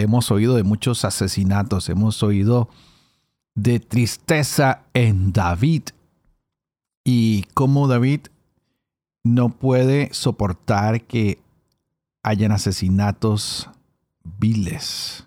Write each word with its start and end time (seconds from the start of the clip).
Hemos 0.00 0.30
oído 0.30 0.56
de 0.56 0.62
muchos 0.62 1.04
asesinatos, 1.04 1.88
hemos 1.88 2.22
oído 2.22 2.68
de 3.54 3.80
tristeza 3.80 4.82
en 4.92 5.32
David 5.32 5.82
y 7.04 7.44
cómo 7.54 7.86
David 7.86 8.22
no 9.22 9.50
puede 9.50 10.12
soportar 10.12 11.02
que 11.02 11.38
hayan 12.22 12.52
asesinatos 12.52 13.70
viles, 14.24 15.26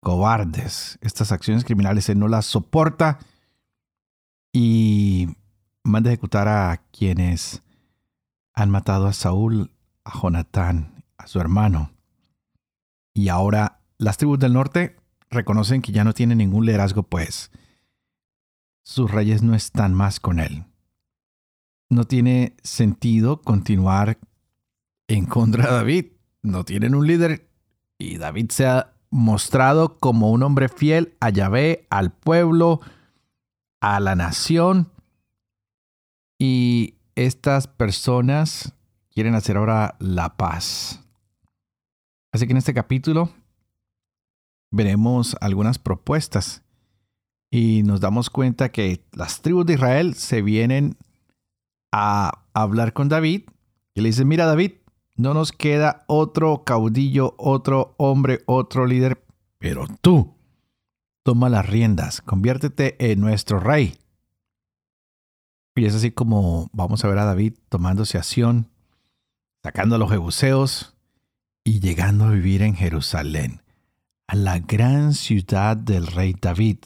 cobardes. 0.00 0.98
Estas 1.00 1.30
acciones 1.30 1.64
criminales 1.64 2.08
él 2.08 2.18
no 2.18 2.28
las 2.28 2.46
soporta 2.46 3.18
y 4.52 5.28
manda 5.84 6.10
a 6.10 6.12
ejecutar 6.12 6.48
a 6.48 6.82
quienes 6.90 7.62
han 8.54 8.70
matado 8.70 9.06
a 9.06 9.12
Saúl, 9.12 9.70
a 10.04 10.18
Jonatán, 10.18 11.04
a 11.16 11.26
su 11.26 11.40
hermano. 11.40 11.90
Y 13.14 13.28
ahora 13.28 13.80
las 13.98 14.16
tribus 14.16 14.38
del 14.38 14.52
norte 14.52 14.96
reconocen 15.30 15.82
que 15.82 15.92
ya 15.92 16.04
no 16.04 16.12
tienen 16.12 16.38
ningún 16.38 16.66
liderazgo, 16.66 17.02
pues 17.02 17.50
sus 18.82 19.10
reyes 19.10 19.42
no 19.42 19.54
están 19.54 19.94
más 19.94 20.20
con 20.20 20.40
él. 20.40 20.64
No 21.88 22.04
tiene 22.04 22.56
sentido 22.62 23.42
continuar 23.42 24.18
en 25.08 25.26
contra 25.26 25.66
de 25.66 25.72
David. 25.72 26.06
No 26.42 26.64
tienen 26.64 26.94
un 26.94 27.06
líder 27.06 27.50
y 27.98 28.16
David 28.16 28.50
se 28.50 28.66
ha 28.66 28.94
mostrado 29.10 29.98
como 29.98 30.30
un 30.30 30.42
hombre 30.42 30.68
fiel 30.68 31.16
a 31.20 31.30
Yahvé, 31.30 31.86
al 31.90 32.12
pueblo, 32.12 32.80
a 33.80 34.00
la 34.00 34.14
nación. 34.14 34.90
Y 36.38 36.94
estas 37.16 37.66
personas 37.66 38.74
quieren 39.10 39.34
hacer 39.34 39.58
ahora 39.58 39.96
la 39.98 40.36
paz. 40.36 41.04
Así 42.32 42.46
que 42.46 42.52
en 42.52 42.58
este 42.58 42.74
capítulo 42.74 43.30
veremos 44.70 45.36
algunas 45.40 45.78
propuestas 45.78 46.62
y 47.50 47.82
nos 47.82 48.00
damos 48.00 48.30
cuenta 48.30 48.70
que 48.70 49.04
las 49.12 49.42
tribus 49.42 49.66
de 49.66 49.74
Israel 49.74 50.14
se 50.14 50.40
vienen 50.42 50.96
a 51.92 52.44
hablar 52.54 52.92
con 52.92 53.08
David 53.08 53.42
y 53.94 54.00
le 54.00 54.10
dicen, 54.10 54.28
mira 54.28 54.46
David, 54.46 54.72
no 55.16 55.34
nos 55.34 55.50
queda 55.50 56.04
otro 56.06 56.62
caudillo, 56.64 57.34
otro 57.36 57.94
hombre, 57.98 58.42
otro 58.46 58.86
líder, 58.86 59.24
pero 59.58 59.86
tú 60.00 60.34
toma 61.24 61.48
las 61.48 61.68
riendas, 61.68 62.20
conviértete 62.22 63.10
en 63.10 63.20
nuestro 63.20 63.58
rey. 63.58 63.98
Y 65.74 65.86
es 65.86 65.94
así 65.94 66.12
como 66.12 66.68
vamos 66.72 67.04
a 67.04 67.08
ver 67.08 67.18
a 67.18 67.24
David 67.24 67.54
tomándose 67.68 68.18
acción, 68.18 68.70
sacando 69.62 69.96
a 69.96 69.98
los 69.98 70.10
jebuseos 70.10 70.94
y 71.64 71.80
llegando 71.80 72.24
a 72.24 72.30
vivir 72.30 72.62
en 72.62 72.74
Jerusalén, 72.74 73.62
a 74.26 74.34
la 74.34 74.58
gran 74.58 75.14
ciudad 75.14 75.76
del 75.76 76.06
rey 76.06 76.34
David. 76.40 76.78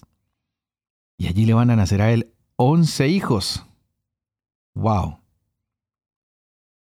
Y 1.19 1.29
allí 1.29 1.47
le 1.47 1.55
van 1.55 1.71
a 1.71 1.77
nacer 1.77 2.03
a 2.03 2.13
él 2.13 2.33
once 2.57 3.09
hijos. 3.09 3.65
¡Wow! 4.75 5.19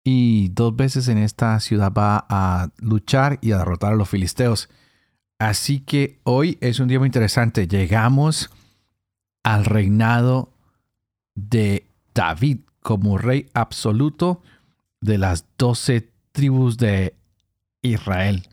Y 0.05 0.49
dos 0.49 0.75
veces 0.75 1.09
en 1.09 1.19
esta 1.19 1.61
ciudad 1.61 1.93
va 1.93 2.27
a 2.29 2.71
luchar 2.79 3.39
y 3.43 3.53
a 3.53 3.59
derrotar 3.59 3.93
a 3.93 3.97
los 3.97 4.09
filisteos. 4.09 4.69
Así 5.39 5.81
que 5.81 6.19
hoy 6.25 6.59
es 6.61 6.81
un 6.81 6.89
día 6.89 6.99
muy 6.99 7.07
interesante. 7.07 7.69
Llegamos 7.69 8.51
al 9.45 9.65
reinado 9.65 10.53
de 11.35 11.87
David 12.15 12.61
como 12.81 13.19
rey 13.19 13.49
absoluto 13.55 14.43
de 15.01 15.19
las 15.19 15.45
doce 15.59 16.11
tribus 16.33 16.79
de 16.79 17.18
Israel. 17.83 18.49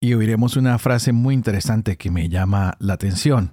Y 0.00 0.14
oiremos 0.14 0.56
una 0.56 0.78
frase 0.78 1.12
muy 1.12 1.34
interesante 1.34 1.96
que 1.96 2.10
me 2.10 2.28
llama 2.28 2.76
la 2.78 2.94
atención. 2.94 3.52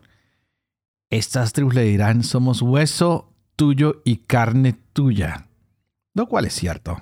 Estas 1.10 1.54
tribus 1.54 1.76
le 1.76 1.84
dirán, 1.84 2.24
somos 2.24 2.62
hueso 2.62 3.34
tuyo 3.56 4.02
y 4.06 4.18
carne 4.18 4.74
tuya, 4.94 5.48
lo 6.14 6.28
cual 6.28 6.46
es 6.46 6.54
cierto. 6.54 7.02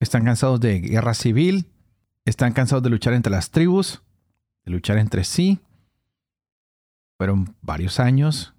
Están 0.00 0.24
cansados 0.24 0.60
de 0.60 0.80
guerra 0.80 1.14
civil, 1.14 1.66
están 2.24 2.52
cansados 2.52 2.82
de 2.82 2.90
luchar 2.90 3.12
entre 3.12 3.30
las 3.30 3.50
tribus, 3.50 4.02
de 4.64 4.72
luchar 4.72 4.98
entre 4.98 5.24
sí. 5.24 5.60
Fueron 7.18 7.56
varios 7.60 8.00
años 8.00 8.54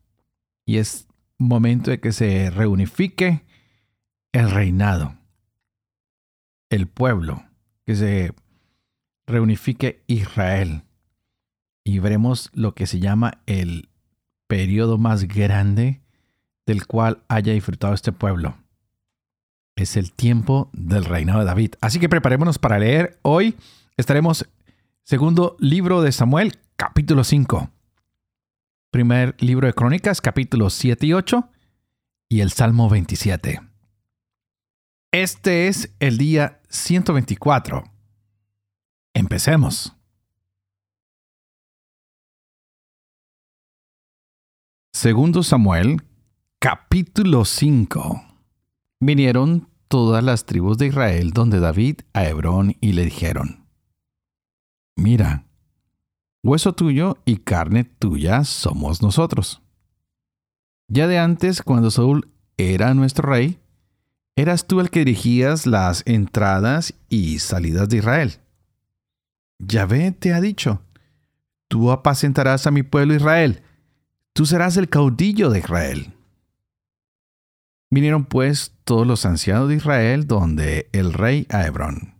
y 0.66 0.78
es 0.78 1.08
momento 1.40 1.90
de 1.90 2.00
que 2.00 2.12
se 2.12 2.52
reunifique 2.52 3.46
el 4.32 4.52
reinado, 4.52 5.16
el 6.70 6.88
pueblo, 6.88 7.44
se 7.96 8.34
reunifique 9.26 10.04
Israel. 10.08 10.84
Y 11.84 12.00
veremos 12.00 12.50
lo 12.54 12.74
que 12.76 12.88
se 12.88 13.00
llama 13.00 13.42
el 13.46 13.90
periodo 14.48 14.98
más 14.98 15.28
grande 15.28 16.02
del 16.66 16.86
cual 16.86 17.24
haya 17.28 17.54
disfrutado 17.54 17.94
este 17.94 18.12
pueblo. 18.12 18.58
Es 19.76 19.98
el 19.98 20.12
tiempo 20.12 20.70
del 20.74 21.06
reinado 21.06 21.40
de 21.40 21.46
David. 21.46 21.74
Así 21.82 22.00
que 22.00 22.10
preparémonos 22.10 22.60
para 22.60 22.78
leer. 22.78 23.18
Hoy 23.24 23.56
estaremos 23.98 24.48
segundo 25.04 25.56
libro 25.60 26.02
de 26.02 26.12
Samuel, 26.12 26.60
capítulo 26.76 27.24
5 27.24 27.72
primer 28.92 29.36
libro 29.40 29.68
de 29.68 29.74
Crónicas, 29.74 30.22
capítulos 30.22 30.74
7 30.74 31.08
y 31.08 31.14
8, 31.14 31.50
y 32.30 32.42
el 32.42 32.52
Salmo 32.52 32.90
27. 32.90 33.71
Este 35.14 35.68
es 35.68 35.94
el 36.00 36.18
día 36.18 36.62
124. 36.70 37.84
Empecemos. 39.14 39.94
Segundo 44.94 45.44
Samuel, 45.44 46.02
capítulo 46.60 47.44
5. 47.44 48.24
Vinieron 49.02 49.68
todas 49.90 50.24
las 50.24 50.46
tribus 50.46 50.78
de 50.78 50.88
Israel 50.88 51.32
donde 51.32 51.60
David 51.60 52.04
a 52.14 52.24
Hebrón 52.24 52.78
y 52.80 52.94
le 52.94 53.04
dijeron, 53.04 53.68
Mira, 54.96 55.46
Hueso 56.42 56.74
tuyo 56.74 57.18
y 57.26 57.40
carne 57.40 57.84
tuya 57.84 58.46
somos 58.46 59.02
nosotros. 59.02 59.62
Ya 60.88 61.08
de 61.08 61.20
antes, 61.20 61.62
cuando 61.64 61.92
Saúl 61.92 62.32
era 62.56 62.94
nuestro 62.94 63.30
rey, 63.30 63.60
eras 64.36 64.68
tú 64.68 64.80
el 64.80 64.90
que 64.90 65.00
dirigías 65.00 65.66
las 65.68 66.04
entradas 66.06 66.94
y 67.10 67.40
salidas 67.40 67.90
de 67.90 67.98
Israel. 67.98 68.34
Yahvé 69.60 70.12
te 70.12 70.34
ha 70.34 70.42
dicho, 70.42 70.82
tú 71.68 71.92
apacentarás 71.92 72.66
a 72.68 72.72
mi 72.72 72.84
pueblo 72.84 73.14
Israel, 73.14 73.62
tú 74.34 74.46
serás 74.46 74.78
el 74.78 74.90
caudillo 74.90 75.50
de 75.50 75.60
Israel. 75.60 76.14
Vinieron 77.90 78.26
pues 78.26 78.74
todos 78.86 79.06
los 79.06 79.26
ancianos 79.26 79.68
de 79.68 79.76
Israel 79.76 80.26
donde 80.26 80.90
el 80.94 81.14
rey 81.14 81.46
a 81.50 81.66
Hebrón. 81.66 82.16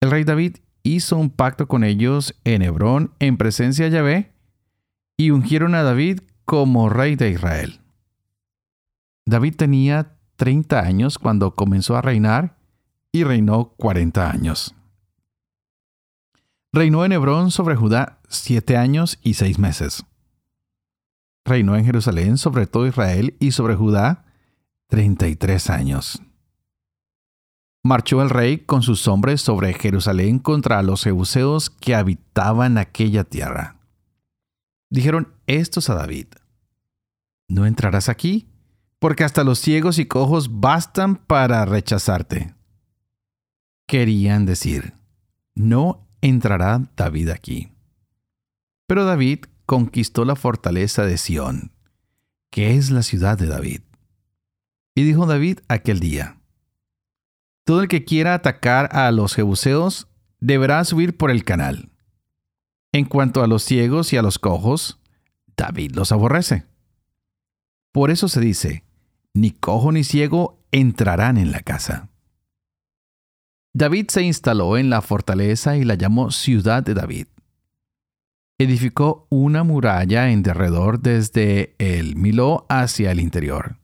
El 0.00 0.10
rey 0.10 0.24
David 0.24 0.56
hizo 0.82 1.16
un 1.16 1.30
pacto 1.30 1.68
con 1.68 1.84
ellos 1.84 2.34
en 2.44 2.62
Hebrón 2.62 3.14
en 3.20 3.36
presencia 3.36 3.86
de 3.86 3.90
Yahvé 3.92 4.32
y 5.16 5.30
ungieron 5.30 5.74
a 5.74 5.82
David 5.82 6.20
como 6.44 6.88
rey 6.88 7.16
de 7.16 7.30
Israel. 7.30 7.80
David 9.24 9.54
tenía 9.56 10.13
30 10.36 10.80
años 10.80 11.18
cuando 11.18 11.54
comenzó 11.54 11.96
a 11.96 12.02
reinar 12.02 12.56
y 13.12 13.24
reinó 13.24 13.74
40 13.76 14.30
años. 14.30 14.74
Reinó 16.72 17.04
en 17.04 17.12
Hebrón 17.12 17.50
sobre 17.50 17.76
Judá 17.76 18.18
siete 18.28 18.76
años 18.76 19.18
y 19.22 19.34
seis 19.34 19.58
meses. 19.58 20.04
Reinó 21.44 21.76
en 21.76 21.84
Jerusalén 21.84 22.38
sobre 22.38 22.66
todo 22.66 22.86
Israel 22.86 23.36
y 23.38 23.52
sobre 23.52 23.76
Judá 23.76 24.24
33 24.88 25.70
años 25.70 26.20
marchó 27.84 28.22
el 28.22 28.30
rey 28.30 28.58
con 28.58 28.82
sus 28.82 29.06
hombres 29.06 29.42
sobre 29.42 29.74
Jerusalén 29.74 30.38
contra 30.38 30.82
los 30.82 31.04
jebuseos 31.04 31.68
que 31.68 31.94
habitaban 31.94 32.78
aquella 32.78 33.24
tierra. 33.24 33.76
Dijeron 34.90 35.34
estos 35.46 35.90
a 35.90 35.94
David, 35.94 36.28
No 37.46 37.66
entrarás 37.66 38.08
aquí, 38.08 38.48
porque 39.04 39.22
hasta 39.22 39.44
los 39.44 39.58
ciegos 39.58 39.98
y 39.98 40.06
cojos 40.06 40.60
bastan 40.62 41.16
para 41.16 41.66
rechazarte. 41.66 42.54
Querían 43.86 44.46
decir, 44.46 44.94
No 45.54 46.08
entrará 46.22 46.90
David 46.96 47.28
aquí. 47.28 47.70
Pero 48.86 49.04
David 49.04 49.40
conquistó 49.66 50.24
la 50.24 50.36
fortaleza 50.36 51.04
de 51.04 51.18
Sión, 51.18 51.72
que 52.50 52.78
es 52.78 52.90
la 52.90 53.02
ciudad 53.02 53.36
de 53.36 53.44
David. 53.44 53.82
Y 54.94 55.02
dijo 55.02 55.26
David 55.26 55.58
aquel 55.68 56.00
día, 56.00 56.40
Todo 57.64 57.82
el 57.82 57.88
que 57.88 58.06
quiera 58.06 58.32
atacar 58.32 58.88
a 58.96 59.12
los 59.12 59.34
jebuseos 59.34 60.08
deberá 60.40 60.82
subir 60.86 61.14
por 61.14 61.30
el 61.30 61.44
canal. 61.44 61.90
En 62.90 63.04
cuanto 63.04 63.42
a 63.42 63.48
los 63.48 63.64
ciegos 63.64 64.14
y 64.14 64.16
a 64.16 64.22
los 64.22 64.38
cojos, 64.38 64.98
David 65.58 65.92
los 65.94 66.10
aborrece. 66.10 66.64
Por 67.92 68.10
eso 68.10 68.28
se 68.28 68.40
dice, 68.40 68.82
ni 69.34 69.50
cojo 69.50 69.92
ni 69.92 70.04
ciego 70.04 70.60
entrarán 70.72 71.36
en 71.36 71.50
la 71.50 71.60
casa. 71.60 72.08
David 73.74 74.06
se 74.08 74.22
instaló 74.22 74.78
en 74.78 74.88
la 74.88 75.02
fortaleza 75.02 75.76
y 75.76 75.84
la 75.84 75.96
llamó 75.96 76.30
Ciudad 76.30 76.82
de 76.82 76.94
David. 76.94 77.26
Edificó 78.56 79.26
una 79.30 79.64
muralla 79.64 80.30
en 80.30 80.44
derredor 80.44 81.00
desde 81.00 81.74
el 81.78 82.14
Miló 82.14 82.66
hacia 82.68 83.10
el 83.10 83.18
interior. 83.18 83.78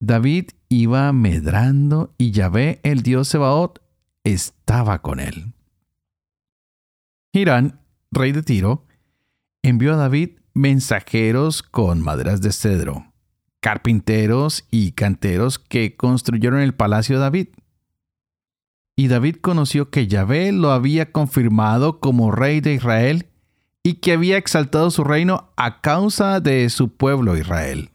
David 0.00 0.50
iba 0.68 1.12
medrando 1.12 2.12
y 2.18 2.32
Yahvé, 2.32 2.80
el 2.82 3.02
dios 3.02 3.28
Sebaot, 3.28 3.80
estaba 4.24 5.00
con 5.00 5.20
él. 5.20 5.52
Hirán, 7.32 7.80
rey 8.10 8.32
de 8.32 8.42
Tiro, 8.42 8.86
envió 9.62 9.94
a 9.94 9.96
David 9.96 10.30
mensajeros 10.54 11.62
con 11.62 12.00
maderas 12.00 12.40
de 12.40 12.52
cedro, 12.52 13.09
carpinteros 13.60 14.64
y 14.70 14.92
canteros 14.92 15.58
que 15.58 15.96
construyeron 15.96 16.60
el 16.60 16.74
palacio 16.74 17.16
de 17.16 17.22
David. 17.22 17.48
Y 18.96 19.08
David 19.08 19.36
conoció 19.40 19.90
que 19.90 20.06
Yahvé 20.06 20.52
lo 20.52 20.72
había 20.72 21.12
confirmado 21.12 22.00
como 22.00 22.32
rey 22.32 22.60
de 22.60 22.74
Israel 22.74 23.26
y 23.82 23.94
que 23.94 24.12
había 24.12 24.36
exaltado 24.36 24.90
su 24.90 25.04
reino 25.04 25.52
a 25.56 25.80
causa 25.80 26.40
de 26.40 26.68
su 26.68 26.94
pueblo 26.96 27.36
Israel. 27.36 27.90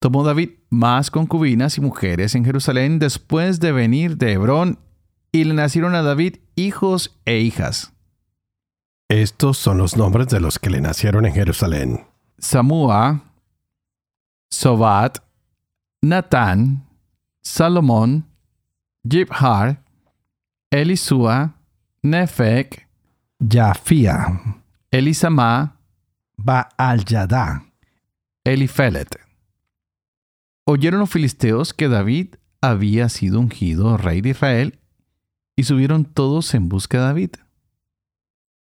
Tomó 0.00 0.24
David 0.24 0.50
más 0.70 1.10
concubinas 1.10 1.78
y 1.78 1.80
mujeres 1.80 2.34
en 2.34 2.44
Jerusalén 2.44 2.98
después 2.98 3.60
de 3.60 3.72
venir 3.72 4.16
de 4.16 4.32
Hebrón, 4.32 4.78
y 5.32 5.44
le 5.44 5.54
nacieron 5.54 5.94
a 5.94 6.02
David 6.02 6.36
hijos 6.54 7.18
e 7.24 7.38
hijas. 7.38 7.92
Estos 9.08 9.58
son 9.58 9.78
los 9.78 9.96
nombres 9.96 10.28
de 10.28 10.40
los 10.40 10.58
que 10.58 10.70
le 10.70 10.80
nacieron 10.80 11.26
en 11.26 11.34
Jerusalén. 11.34 12.06
Samúa, 12.38 13.25
Sobat, 14.50 15.18
Natán, 16.02 16.86
Salomón, 17.42 18.26
Jibhar, 19.08 19.82
Elisúa, 20.70 21.54
Nefec, 22.02 22.88
Yafía, 23.38 24.62
Elisama, 24.90 25.78
Baal-Yadá, 26.36 27.66
Elifelet. 28.44 29.18
Oyeron 30.64 31.00
los 31.00 31.10
filisteos 31.10 31.72
que 31.72 31.88
David 31.88 32.36
había 32.60 33.08
sido 33.08 33.40
ungido 33.40 33.96
rey 33.96 34.20
de 34.20 34.30
Israel 34.30 34.80
y 35.56 35.64
subieron 35.64 36.04
todos 36.04 36.54
en 36.54 36.68
busca 36.68 36.98
de 36.98 37.04
David. 37.04 37.30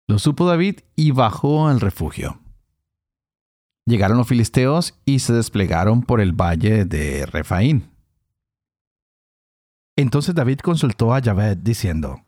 Lo 0.07 0.19
supo 0.19 0.45
David 0.45 0.81
y 0.95 1.11
bajó 1.11 1.67
al 1.67 1.81
refugio. 1.81 2.39
Llegaron 3.85 4.17
los 4.17 4.27
filisteos 4.27 4.99
y 5.05 5.19
se 5.19 5.33
desplegaron 5.33 6.01
por 6.01 6.19
el 6.19 6.33
valle 6.33 6.85
de 6.85 7.25
Refaín. 7.27 7.91
Entonces 9.95 10.33
David 10.33 10.59
consultó 10.59 11.13
a 11.13 11.19
Yahvé 11.19 11.55
diciendo, 11.55 12.25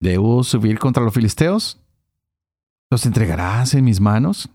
¿Debo 0.00 0.42
subir 0.42 0.78
contra 0.78 1.02
los 1.02 1.14
filisteos? 1.14 1.80
¿Los 2.90 3.06
entregarás 3.06 3.74
en 3.74 3.84
mis 3.84 4.00
manos? 4.00 4.50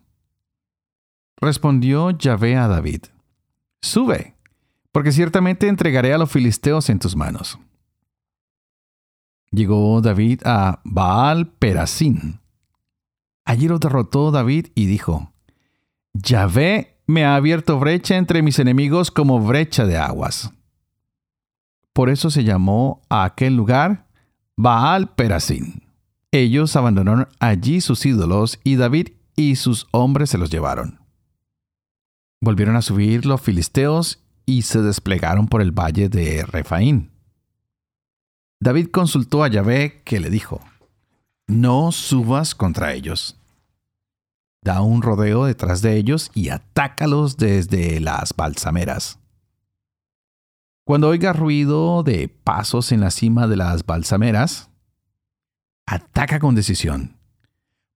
Respondió 1.40 2.12
Yahvé 2.12 2.58
a 2.58 2.68
David, 2.68 3.04
Sube, 3.82 4.36
porque 4.92 5.12
ciertamente 5.12 5.68
entregaré 5.68 6.14
a 6.14 6.18
los 6.18 6.32
filisteos 6.32 6.90
en 6.90 7.00
tus 7.00 7.16
manos. 7.16 7.60
Llegó 9.52 10.02
David 10.02 10.42
a 10.44 10.82
Baal 10.84 11.48
Perasín. 11.48 12.42
Allí 13.46 13.68
lo 13.68 13.80
derrotó 13.80 14.32
David 14.32 14.68
y 14.76 14.88
dijo, 14.88 15.32
Yahvé 16.22 16.98
me 17.06 17.26
ha 17.26 17.36
abierto 17.36 17.80
brecha 17.80 18.16
entre 18.18 18.42
mis 18.42 18.60
enemigos 18.60 19.12
como 19.12 19.40
brecha 19.40 19.86
de 19.86 19.98
aguas. 19.98 20.52
Por 21.94 22.10
eso 22.10 22.30
se 22.30 22.44
llamó 22.44 23.02
a 23.10 23.24
aquel 23.24 23.56
lugar 23.56 24.08
Baal 24.56 25.10
Perasín. 25.14 25.84
Ellos 26.32 26.76
abandonaron 26.76 27.28
allí 27.40 27.82
sus 27.82 28.06
ídolos 28.06 28.60
y 28.64 28.76
David 28.76 29.10
y 29.36 29.56
sus 29.56 29.88
hombres 29.92 30.30
se 30.30 30.38
los 30.38 30.50
llevaron. 30.50 31.00
Volvieron 32.42 32.76
a 32.76 32.82
subir 32.82 33.26
los 33.26 33.42
filisteos 33.42 34.24
y 34.46 34.64
se 34.64 34.82
desplegaron 34.82 35.48
por 35.48 35.62
el 35.62 35.72
valle 35.72 36.10
de 36.10 36.46
Refaín. 36.46 37.12
David 38.60 38.88
consultó 38.92 39.44
a 39.44 39.48
Yahvé 39.48 40.02
que 40.04 40.20
le 40.20 40.30
dijo, 40.30 40.62
No 41.48 41.92
subas 41.92 42.56
contra 42.56 42.94
ellos. 42.94 43.40
Da 44.62 44.82
un 44.82 45.02
rodeo 45.02 45.46
detrás 45.46 45.82
de 45.82 45.96
ellos 45.98 46.32
y 46.34 46.50
atácalos 46.50 47.38
desde 47.38 48.00
las 48.00 48.36
balsameras. 48.36 49.20
Cuando 50.86 51.10
oiga 51.10 51.34
ruido 51.34 52.02
de 52.04 52.30
pasos 52.30 52.92
en 52.92 53.02
la 53.02 53.12
cima 53.12 53.48
de 53.48 53.58
las 53.58 53.86
balsameras, 53.86 54.70
ataca 55.86 56.40
con 56.40 56.56
decisión, 56.56 57.18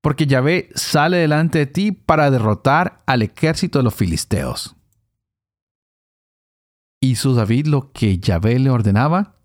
porque 0.02 0.28
Yahvé 0.28 0.70
sale 0.76 1.18
delante 1.18 1.60
de 1.60 1.66
ti 1.68 1.92
para 1.92 2.32
derrotar 2.32 3.02
al 3.06 3.22
ejército 3.22 3.80
de 3.80 3.84
los 3.84 3.96
filisteos. 3.96 4.76
Hizo 7.02 7.34
David 7.34 7.68
lo 7.68 7.92
que 7.92 8.20
Yahvé 8.20 8.60
le 8.60 8.70
ordenaba 8.70 9.38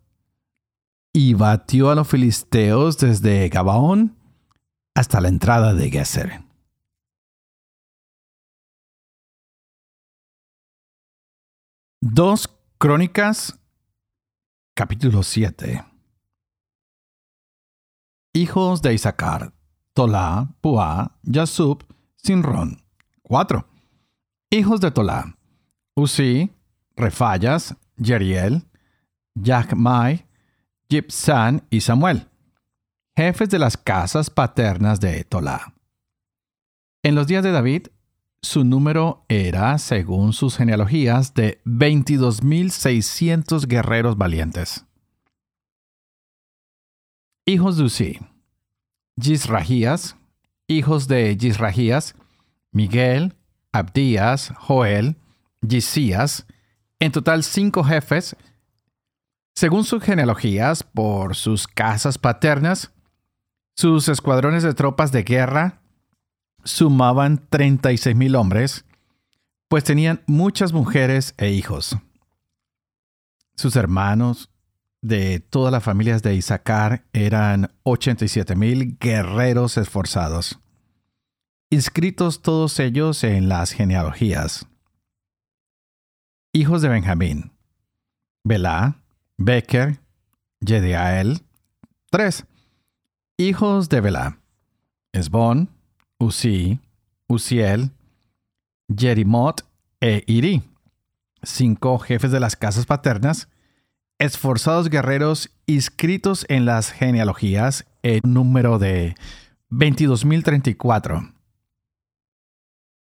y 1.12 1.34
batió 1.34 1.90
a 1.90 1.94
los 1.94 2.08
filisteos 2.08 2.98
desde 2.98 3.48
Gabaón 3.48 4.16
hasta 4.94 5.20
la 5.20 5.28
entrada 5.28 5.72
de 5.72 5.90
Geser. 5.90 6.45
Dos 12.08 12.48
Crónicas, 12.78 13.58
capítulo 14.76 15.24
7. 15.24 15.84
Hijos 18.32 18.80
de 18.80 18.94
Isaacar, 18.94 19.52
Tolá, 19.92 20.54
Puá, 20.60 21.18
Yasub, 21.24 21.84
Sinrón. 22.14 22.80
4. 23.22 23.66
Hijos 24.50 24.80
de 24.80 24.92
Tolá, 24.92 25.36
Uzi, 25.96 26.52
Refayas, 26.94 27.74
Jeriel, 28.00 28.62
Yachmai, 29.34 30.28
Gibsan 30.88 31.66
y 31.70 31.80
Samuel, 31.80 32.28
jefes 33.16 33.48
de 33.48 33.58
las 33.58 33.76
casas 33.76 34.30
paternas 34.30 35.00
de 35.00 35.24
Tolá. 35.24 35.74
En 37.02 37.16
los 37.16 37.26
días 37.26 37.42
de 37.42 37.50
David, 37.50 37.88
su 38.46 38.64
número 38.64 39.26
era, 39.28 39.76
según 39.78 40.32
sus 40.32 40.56
genealogías, 40.56 41.34
de 41.34 41.60
22.600 41.64 43.66
guerreros 43.66 44.16
valientes. 44.16 44.86
Hijos 47.44 47.76
de 47.76 47.84
Uzi. 47.84 48.18
Gisrahías, 49.20 50.16
hijos 50.68 51.08
de 51.08 51.36
Gisrahías, 51.38 52.14
Miguel, 52.70 53.34
Abdías, 53.72 54.52
Joel, 54.56 55.16
Gisías, 55.66 56.46
en 56.98 57.12
total 57.12 57.44
cinco 57.44 57.84
jefes, 57.84 58.36
según 59.54 59.84
sus 59.84 60.02
genealogías, 60.02 60.82
por 60.82 61.34
sus 61.34 61.66
casas 61.66 62.18
paternas, 62.18 62.92
sus 63.74 64.08
escuadrones 64.08 64.62
de 64.62 64.74
tropas 64.74 65.12
de 65.12 65.22
guerra, 65.22 65.80
sumaban 66.66 67.46
36 67.48 68.14
mil 68.14 68.34
hombres, 68.36 68.84
pues 69.68 69.84
tenían 69.84 70.22
muchas 70.26 70.72
mujeres 70.72 71.34
e 71.38 71.50
hijos. 71.50 71.96
Sus 73.54 73.76
hermanos 73.76 74.50
de 75.00 75.40
todas 75.40 75.72
las 75.72 75.82
familias 75.82 76.22
de 76.22 76.34
Isaacar 76.34 77.04
eran 77.12 77.70
87 77.84 78.54
mil 78.56 78.98
guerreros 78.98 79.78
esforzados, 79.78 80.58
inscritos 81.70 82.42
todos 82.42 82.78
ellos 82.80 83.24
en 83.24 83.48
las 83.48 83.72
genealogías. 83.72 84.66
Hijos 86.52 86.82
de 86.82 86.88
Benjamín, 86.88 87.52
Belá, 88.42 89.02
Becker, 89.36 90.00
Jediael, 90.64 91.42
tres. 92.10 92.46
Hijos 93.38 93.90
de 93.90 94.00
Belá, 94.00 94.38
Esbón, 95.12 95.75
Uzi, 96.18 96.80
Uziel, 97.28 97.90
Jerimot 98.88 99.62
e 100.00 100.22
Iri, 100.26 100.62
cinco 101.42 101.98
jefes 101.98 102.30
de 102.30 102.40
las 102.40 102.56
casas 102.56 102.86
paternas, 102.86 103.48
esforzados 104.18 104.88
guerreros 104.88 105.50
inscritos 105.66 106.46
en 106.48 106.64
las 106.64 106.90
genealogías 106.90 107.86
en 108.02 108.20
número 108.24 108.78
de 108.78 109.14
22.034. 109.70 111.34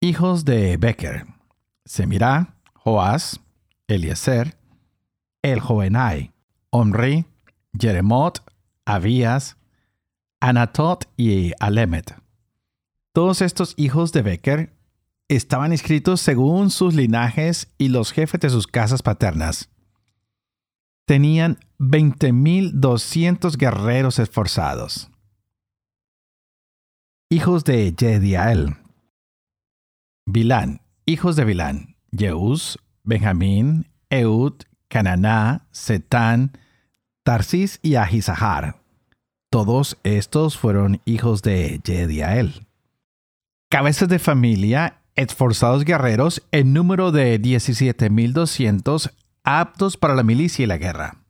Hijos 0.01 0.45
de 0.45 0.77
Becker, 0.77 1.25
Semirá, 1.85 2.55
Joás, 2.73 3.39
Eliezer, 3.87 4.57
El 5.41 5.59
Jovenai, 5.59 6.31
Omri, 6.69 7.25
Jeremot, 7.77 8.43
Abías, 8.85 9.57
Anatot 10.39 11.05
y 11.17 11.51
Alemet. 11.59 12.26
Todos 13.17 13.41
estos 13.41 13.73
hijos 13.77 14.11
de 14.11 14.21
Becker 14.21 14.77
estaban 15.27 15.71
inscritos 15.71 16.21
según 16.21 16.69
sus 16.69 16.93
linajes 16.93 17.73
y 17.79 17.87
los 17.87 18.11
jefes 18.11 18.39
de 18.41 18.51
sus 18.51 18.67
casas 18.67 19.01
paternas. 19.01 19.71
Tenían 21.07 21.57
20.200 21.79 23.57
guerreros 23.57 24.19
esforzados. 24.19 25.09
Hijos 27.31 27.63
de 27.63 27.95
Jediael. 27.97 28.75
Bilán, 30.27 30.81
hijos 31.07 31.35
de 31.35 31.45
Bilán, 31.45 31.95
Jeús, 32.15 32.77
Benjamín, 33.03 33.87
Eud, 34.11 34.53
Cananá, 34.89 35.67
Setán, 35.71 36.51
Tarsis 37.23 37.79
y 37.81 37.95
Ahisahar. 37.95 38.79
Todos 39.49 39.97
estos 40.03 40.55
fueron 40.55 41.01
hijos 41.05 41.41
de 41.41 41.81
Jediael. 41.83 42.66
Cabezas 43.69 44.07
de 44.07 44.17
familia, 44.17 45.01
esforzados 45.15 45.83
guerreros 45.83 46.41
en 46.53 46.71
número 46.71 47.11
de 47.11 47.41
17.200 47.41 49.11
aptos 49.43 49.97
para 49.97 50.15
la 50.15 50.23
milicia 50.23 50.63
y 50.63 50.67
la 50.67 50.77
guerra. 50.77 51.25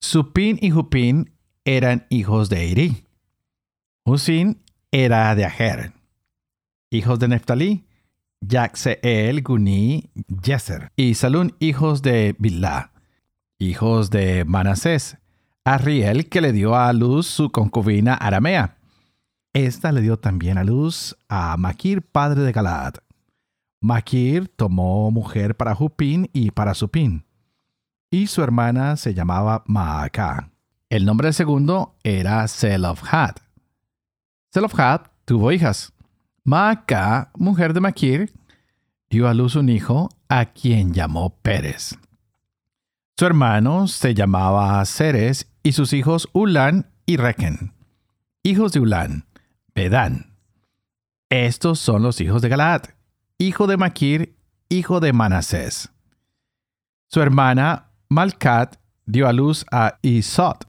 Supín 0.00 0.58
y 0.62 0.70
Jupín 0.70 1.34
eran 1.66 2.06
hijos 2.08 2.48
de 2.48 2.66
Iri. 2.66 3.04
Husín 4.06 4.62
era 4.90 5.34
de 5.34 5.44
Ajer. 5.44 5.92
Hijos 6.88 7.18
de 7.18 7.28
Neftalí, 7.28 7.84
Yaxeel, 8.40 9.42
Guni, 9.42 10.08
Yeser. 10.42 10.92
Y 10.96 11.12
Salún, 11.12 11.56
hijos 11.58 12.00
de 12.00 12.36
Bilá. 12.38 12.92
Hijos 13.58 14.08
de 14.08 14.46
Manasés, 14.46 15.18
Arriel, 15.62 16.30
que 16.30 16.40
le 16.40 16.52
dio 16.52 16.74
a 16.74 16.90
luz 16.94 17.26
su 17.26 17.50
concubina 17.50 18.14
Aramea. 18.14 18.77
Esta 19.52 19.92
le 19.92 20.00
dio 20.00 20.18
también 20.18 20.58
a 20.58 20.64
luz 20.64 21.16
a 21.28 21.56
Maquir, 21.56 22.02
padre 22.02 22.42
de 22.42 22.52
Galaad. 22.52 22.94
Maquir 23.80 24.48
tomó 24.48 25.10
mujer 25.10 25.56
para 25.56 25.74
Jupín 25.74 26.28
y 26.32 26.50
para 26.50 26.74
Supín, 26.74 27.24
y 28.10 28.26
su 28.26 28.42
hermana 28.42 28.96
se 28.96 29.14
llamaba 29.14 29.62
Maacá. 29.66 30.50
El 30.90 31.04
nombre 31.04 31.32
segundo 31.32 31.96
era 32.02 32.46
Selofhad. 32.48 33.36
Selofhad 34.50 35.02
tuvo 35.24 35.52
hijas. 35.52 35.92
Maacá, 36.44 37.30
mujer 37.34 37.74
de 37.74 37.80
Maquir, 37.80 38.32
dio 39.10 39.28
a 39.28 39.34
luz 39.34 39.54
un 39.54 39.68
hijo 39.68 40.08
a 40.28 40.46
quien 40.46 40.94
llamó 40.94 41.36
Pérez. 41.40 41.98
Su 43.18 43.26
hermano 43.26 43.86
se 43.88 44.14
llamaba 44.14 44.84
Ceres 44.84 45.50
y 45.62 45.72
sus 45.72 45.92
hijos 45.92 46.28
Ulán 46.32 46.90
y 47.04 47.16
Requen. 47.16 47.74
Hijos 48.42 48.72
de 48.72 48.80
Ulán, 48.80 49.26
Estos 51.30 51.78
son 51.78 52.02
los 52.02 52.20
hijos 52.20 52.42
de 52.42 52.48
Galaad, 52.48 52.82
hijo 53.38 53.68
de 53.68 53.76
Maquir, 53.76 54.36
hijo 54.68 54.98
de 54.98 55.12
Manasés. 55.12 55.90
Su 57.06 57.22
hermana 57.22 57.92
Malcat 58.08 58.76
dio 59.06 59.28
a 59.28 59.32
luz 59.32 59.64
a 59.70 59.98
Isot, 60.02 60.68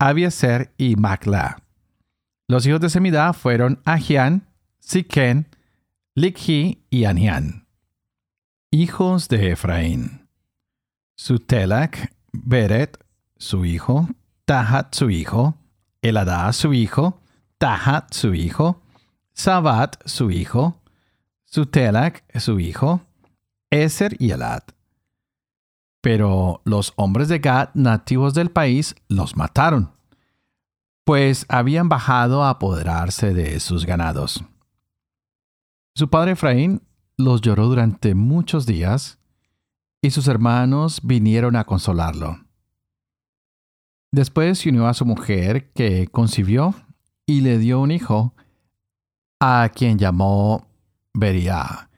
Abieser 0.00 0.74
y 0.76 0.96
Macla. 0.96 1.62
Los 2.48 2.66
hijos 2.66 2.80
de 2.80 2.90
Semidá 2.90 3.32
fueron 3.32 3.80
Ahian, 3.84 4.48
Siquén, 4.80 5.46
Likhi 6.16 6.84
y 6.90 7.04
Anián. 7.04 7.68
Hijos 8.72 9.28
de 9.28 9.52
Efraín. 9.52 10.26
Sutelak, 11.16 12.12
Beret, 12.32 12.98
su 13.36 13.64
hijo, 13.64 14.08
Tahat, 14.46 14.94
su 14.94 15.10
hijo, 15.10 15.56
Eladá, 16.02 16.52
su 16.52 16.72
hijo, 16.74 17.20
Tahat, 17.58 18.12
su 18.12 18.34
hijo, 18.34 18.82
Sabat, 19.32 19.96
su 20.06 20.30
hijo, 20.30 20.80
Sutelak, 21.44 22.24
su 22.38 22.60
hijo, 22.60 23.02
Eser 23.70 24.16
y 24.20 24.30
Elad. 24.30 24.62
Pero 26.00 26.62
los 26.64 26.92
hombres 26.96 27.28
de 27.28 27.40
Gad, 27.40 27.70
nativos 27.74 28.34
del 28.34 28.50
país, 28.50 28.94
los 29.08 29.36
mataron, 29.36 29.92
pues 31.04 31.46
habían 31.48 31.88
bajado 31.88 32.44
a 32.44 32.50
apoderarse 32.50 33.34
de 33.34 33.58
sus 33.58 33.84
ganados. 33.86 34.44
Su 35.96 36.08
padre 36.08 36.32
Efraín 36.32 36.82
los 37.16 37.40
lloró 37.40 37.66
durante 37.66 38.14
muchos 38.14 38.66
días, 38.66 39.18
y 40.00 40.10
sus 40.10 40.28
hermanos 40.28 41.00
vinieron 41.02 41.56
a 41.56 41.64
consolarlo. 41.64 42.38
Después 44.12 44.60
se 44.60 44.68
unió 44.68 44.86
a 44.86 44.94
su 44.94 45.04
mujer, 45.04 45.72
que 45.72 46.06
concibió 46.06 46.74
y 47.28 47.42
le 47.42 47.58
dio 47.58 47.78
un 47.78 47.90
hijo, 47.90 48.34
a 49.38 49.70
quien 49.74 49.98
llamó 49.98 50.66
Beria, 51.12 51.90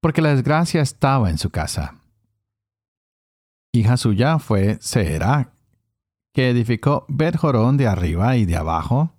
porque 0.00 0.22
la 0.22 0.30
desgracia 0.30 0.80
estaba 0.80 1.30
en 1.30 1.36
su 1.36 1.50
casa. 1.50 1.96
Hija 3.72 3.96
suya 3.96 4.38
fue 4.38 4.78
Seera, 4.80 5.52
que 6.32 6.50
edificó 6.50 7.04
Bet 7.08 7.34
de 7.40 7.86
arriba 7.88 8.36
y 8.36 8.44
de 8.44 8.56
abajo, 8.56 9.12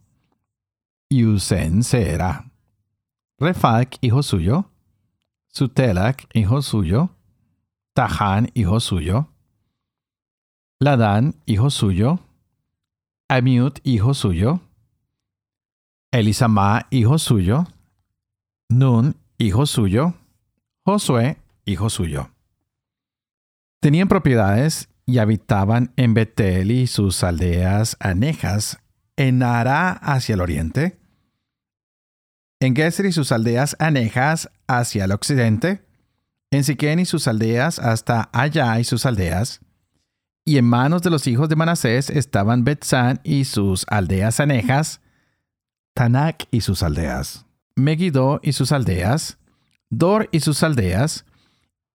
y 1.10 1.26
Usen 1.26 1.84
Seera. 1.84 2.50
Refak, 3.38 3.98
hijo 4.00 4.24
suyo, 4.24 4.72
Sutelak, 5.50 6.30
hijo 6.34 6.62
suyo, 6.62 7.10
Tahan, 7.94 8.50
hijo 8.54 8.80
suyo, 8.80 9.28
Ladán, 10.80 11.36
hijo 11.46 11.70
suyo, 11.70 12.20
Amiut, 13.28 13.80
hijo 13.84 14.14
suyo, 14.14 14.62
Elisama, 16.12 16.88
hijo 16.90 17.20
suyo, 17.20 17.68
Nun, 18.70 19.16
hijo 19.38 19.66
suyo, 19.66 20.16
Josué, 20.86 21.38
hijo 21.66 21.90
suyo. 21.90 22.32
Tenían 23.80 24.08
propiedades 24.08 24.90
y 25.06 25.20
habitaban 25.20 25.94
en 25.98 26.14
Betel 26.14 26.72
y 26.72 26.88
sus 26.88 27.24
aldeas 27.24 27.96
anejas, 28.00 28.80
en 29.18 29.44
Ara 29.44 29.92
hacia 29.92 30.36
el 30.36 30.42
oriente, 30.42 31.00
en 32.60 32.76
Geser 32.76 33.06
y 33.06 33.12
sus 33.12 33.32
aldeas 33.32 33.76
anejas 33.80 34.50
hacia 34.68 35.06
el 35.06 35.12
occidente, 35.12 35.86
en 36.52 36.64
Siquén 36.64 37.00
y 37.00 37.06
sus 37.06 37.28
aldeas 37.28 37.80
hasta 37.80 38.30
allá 38.34 38.80
y 38.80 38.84
sus 38.84 39.06
aldeas, 39.06 39.62
y 40.44 40.58
en 40.58 40.66
manos 40.66 41.04
de 41.04 41.12
los 41.12 41.28
hijos 41.28 41.50
de 41.50 41.56
Manasés 41.56 42.10
estaban 42.10 42.64
Betzán 42.64 43.22
y 43.24 43.46
sus 43.46 43.86
aldeas 43.90 44.40
anejas, 44.40 45.02
Tanak 46.00 46.48
y 46.50 46.62
sus 46.62 46.82
aldeas, 46.82 47.46
Megiddo 47.76 48.40
y 48.42 48.54
sus 48.54 48.72
aldeas, 48.72 49.38
Dor 49.90 50.30
y 50.32 50.40
sus 50.40 50.64
aldeas, 50.64 51.26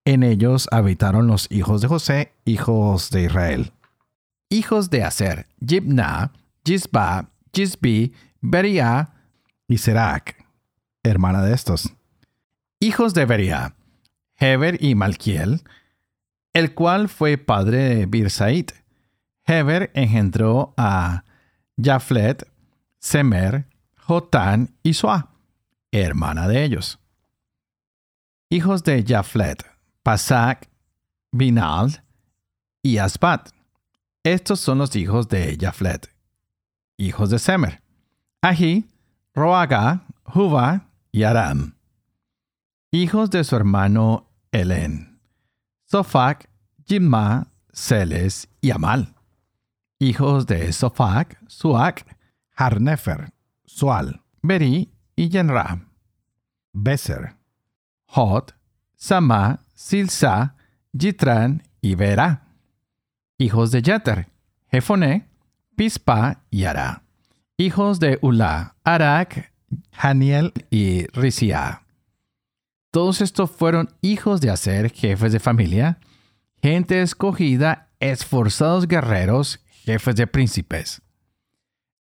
en 0.05 0.21
ellos 0.21 0.67
habitaron 0.71 1.25
los 1.25 1.51
hijos 1.51 1.81
de 1.81 1.87
José, 1.87 2.31
hijos 2.45 3.09
de 3.09 3.23
Israel. 3.23 3.71
Hijos 4.49 4.91
de 4.91 5.03
Aser, 5.03 5.47
Jibna, 5.59 6.33
Jizba, 6.63 7.31
Jizbi, 7.51 8.13
Beria 8.41 9.09
y 9.67 9.79
Serac 9.79 10.35
hermana 11.01 11.41
de 11.41 11.55
estos. 11.55 11.91
Hijos 12.79 13.15
de 13.15 13.25
Beria, 13.25 13.73
Heber 14.37 14.77
y 14.83 14.93
Malkiel, 14.93 15.63
el 16.53 16.75
cual 16.75 17.09
fue 17.09 17.39
padre 17.39 17.95
de 17.95 18.05
Birsait. 18.05 18.71
Heber 19.47 19.89
engendró 19.95 20.75
a 20.77 21.23
Jaflet, 21.81 22.47
Semer, 22.99 23.65
Jotán 24.07 24.75
y 24.83 24.93
Suá, 24.93 25.31
hermana 25.91 26.47
de 26.47 26.63
ellos. 26.63 26.99
Hijos 28.49 28.83
de 28.83 29.03
Jaflet, 29.03 29.65
Pasak, 30.03 30.69
Binal 31.31 32.03
y 32.83 32.99
Asbat. 32.99 33.49
Estos 34.23 34.59
son 34.59 34.77
los 34.77 34.95
hijos 34.95 35.27
de 35.27 35.57
Jaflet. 35.59 36.13
Hijos 36.97 37.31
de 37.31 37.39
Semer, 37.39 37.81
Ahi, 38.41 38.85
Roaga, 39.33 40.05
Jubá 40.23 40.87
y 41.11 41.23
Aram. 41.23 41.75
Hijos 42.91 43.31
de 43.31 43.43
su 43.43 43.55
hermano 43.55 44.29
Elén. 44.51 45.19
Sofac, 45.85 46.47
Jimma, 46.85 47.51
Celes 47.73 48.49
y 48.61 48.69
Amal. 48.69 49.15
Hijos 49.97 50.45
de 50.45 50.71
Sofac, 50.71 51.39
Suac, 51.47 52.05
Harnefer, 52.55 53.34
Sual, 53.75 54.21
Beri 54.41 54.89
y 55.17 55.27
Yenra. 55.27 55.85
Beser. 56.71 57.35
Hot, 58.05 58.55
Sama, 58.95 59.65
Silsa, 59.73 60.55
Jitran 60.97 61.61
y 61.81 61.95
Vera. 61.95 62.47
Hijos 63.37 63.71
de 63.71 63.81
Jeter, 63.81 64.29
Jefoné, 64.71 65.27
Pispa 65.75 66.45
y 66.49 66.63
Ara. 66.63 67.03
Hijos 67.57 67.99
de 67.99 68.17
Ula, 68.21 68.77
Arak, 68.85 69.51
Haniel 69.91 70.53
y 70.69 71.07
Risia. 71.07 71.81
Todos 72.91 73.19
estos 73.19 73.51
fueron 73.51 73.89
hijos 73.99 74.39
de 74.39 74.51
Aser, 74.51 74.89
jefes 74.89 75.33
de 75.33 75.41
familia, 75.41 75.99
gente 76.61 77.01
escogida, 77.01 77.89
esforzados 77.99 78.87
guerreros, 78.87 79.59
jefes 79.83 80.15
de 80.15 80.27
príncipes. 80.27 81.01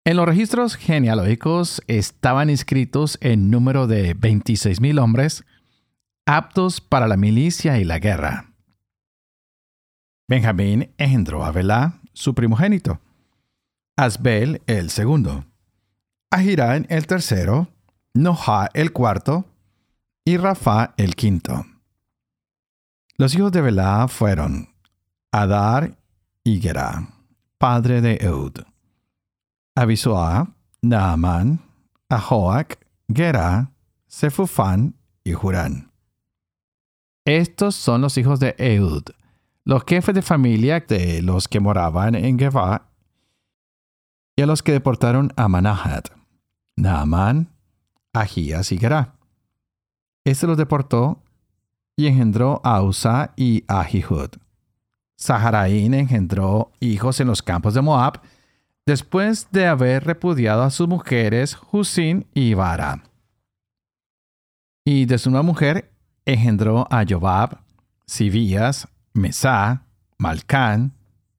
En 0.04 0.16
los 0.16 0.26
registros 0.26 0.74
genealógicos 0.74 1.80
estaban 1.86 2.50
inscritos 2.50 3.18
en 3.20 3.50
número 3.50 3.86
de 3.86 4.16
26.000 4.16 5.00
hombres 5.00 5.44
aptos 6.26 6.80
para 6.80 7.06
la 7.06 7.16
milicia 7.16 7.78
y 7.78 7.84
la 7.84 8.00
guerra. 8.00 8.52
Benjamín 10.28 10.92
engendró 10.98 11.44
a 11.44 11.52
Belá, 11.52 12.00
su 12.14 12.34
primogénito, 12.34 13.00
Asbel 13.96 14.62
el 14.66 14.90
segundo, 14.90 15.44
Ahirán 16.32 16.86
el 16.88 17.06
tercero, 17.06 17.68
Noha 18.12 18.70
el 18.74 18.92
cuarto 18.92 19.44
y 20.24 20.36
Rafa 20.36 20.94
el 20.96 21.14
quinto. 21.14 21.64
Los 23.18 23.34
hijos 23.36 23.52
de 23.52 23.60
Belá 23.60 24.08
fueron 24.08 24.74
Adar 25.30 25.96
y 26.42 26.60
Gerá, 26.60 27.08
padre 27.58 28.00
de 28.00 28.18
Eud. 28.22 28.71
Abisua, 29.74 30.54
Naaman, 30.82 31.60
Ahoac, 32.10 32.78
Gera, 33.08 33.72
Sefufán 34.06 34.94
y 35.24 35.32
Jurán. 35.32 35.90
Estos 37.24 37.74
son 37.74 38.02
los 38.02 38.18
hijos 38.18 38.40
de 38.40 38.54
Eud, 38.58 39.04
los 39.64 39.84
jefes 39.86 40.14
de 40.14 40.22
familia 40.22 40.80
de 40.80 41.22
los 41.22 41.48
que 41.48 41.60
moraban 41.60 42.14
en 42.14 42.38
Geba 42.38 42.90
y 44.36 44.42
a 44.42 44.46
los 44.46 44.62
que 44.62 44.72
deportaron 44.72 45.32
a 45.36 45.48
Manahat, 45.48 46.08
Naaman, 46.76 47.48
Ahías 48.12 48.72
y 48.72 48.78
Gera. 48.78 49.14
Este 50.24 50.46
los 50.46 50.58
deportó 50.58 51.22
y 51.96 52.08
engendró 52.08 52.60
a 52.64 52.82
Usa 52.82 53.32
y 53.36 53.64
a 53.68 53.84
Jihud. 53.84 54.30
Saharaín 55.16 55.94
engendró 55.94 56.72
hijos 56.80 57.20
en 57.20 57.28
los 57.28 57.42
campos 57.42 57.74
de 57.74 57.80
Moab, 57.80 58.20
después 58.86 59.48
de 59.50 59.66
haber 59.66 60.04
repudiado 60.04 60.62
a 60.62 60.70
sus 60.70 60.88
mujeres 60.88 61.56
Husin 61.70 62.26
y 62.34 62.54
Vara. 62.54 63.02
Y 64.84 65.06
de 65.06 65.18
su 65.18 65.30
nueva 65.30 65.44
mujer 65.44 65.92
engendró 66.24 66.86
a 66.90 67.04
Jobab, 67.08 67.60
Sibías, 68.06 68.88
Mesá, 69.12 69.84
Malcán, 70.18 70.92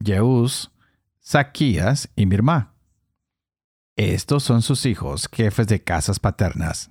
Jeús, 0.04 0.72
Saquías 1.20 2.10
y 2.16 2.26
Mirmá. 2.26 2.74
Estos 3.96 4.44
son 4.44 4.62
sus 4.62 4.86
hijos, 4.86 5.30
jefes 5.32 5.68
de 5.68 5.84
casas 5.84 6.20
paternas. 6.20 6.90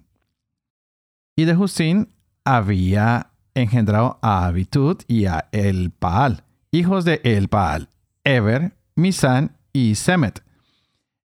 Y 1.35 1.44
de 1.44 1.56
Husín 1.56 2.14
había 2.44 3.32
engendrado 3.54 4.18
a 4.23 4.47
Abitud 4.47 4.99
y 5.09 5.26
a 5.26 5.49
El 5.52 5.90
Paal, 5.90 6.44
hijos 6.71 7.04
de 7.04 7.21
El 7.25 7.49
Paal, 7.49 7.88
Eber, 8.25 8.76
Misán 8.94 9.56
y 9.73 9.95
Semet, 9.95 10.43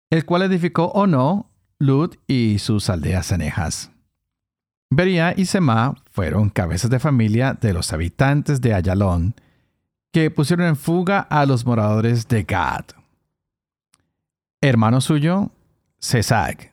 el 0.09 0.25
cual 0.25 0.43
edificó 0.43 0.85
Ono, 0.87 1.49
Lud 1.79 2.15
y 2.27 2.59
sus 2.59 2.89
aldeas 2.89 3.31
anejas. 3.31 3.91
Bería 4.89 5.33
y 5.35 5.45
Semá 5.45 5.95
fueron 6.11 6.49
cabezas 6.49 6.89
de 6.89 6.99
familia 6.99 7.53
de 7.59 7.73
los 7.73 7.91
habitantes 7.91 8.61
de 8.61 8.73
Ayalón, 8.73 9.35
que 10.13 10.31
pusieron 10.31 10.65
en 10.65 10.75
fuga 10.77 11.19
a 11.19 11.45
los 11.45 11.65
moradores 11.65 12.27
de 12.27 12.43
Gad. 12.43 12.85
Hermano 14.61 15.01
suyo, 15.01 15.51
Sesag, 15.99 16.71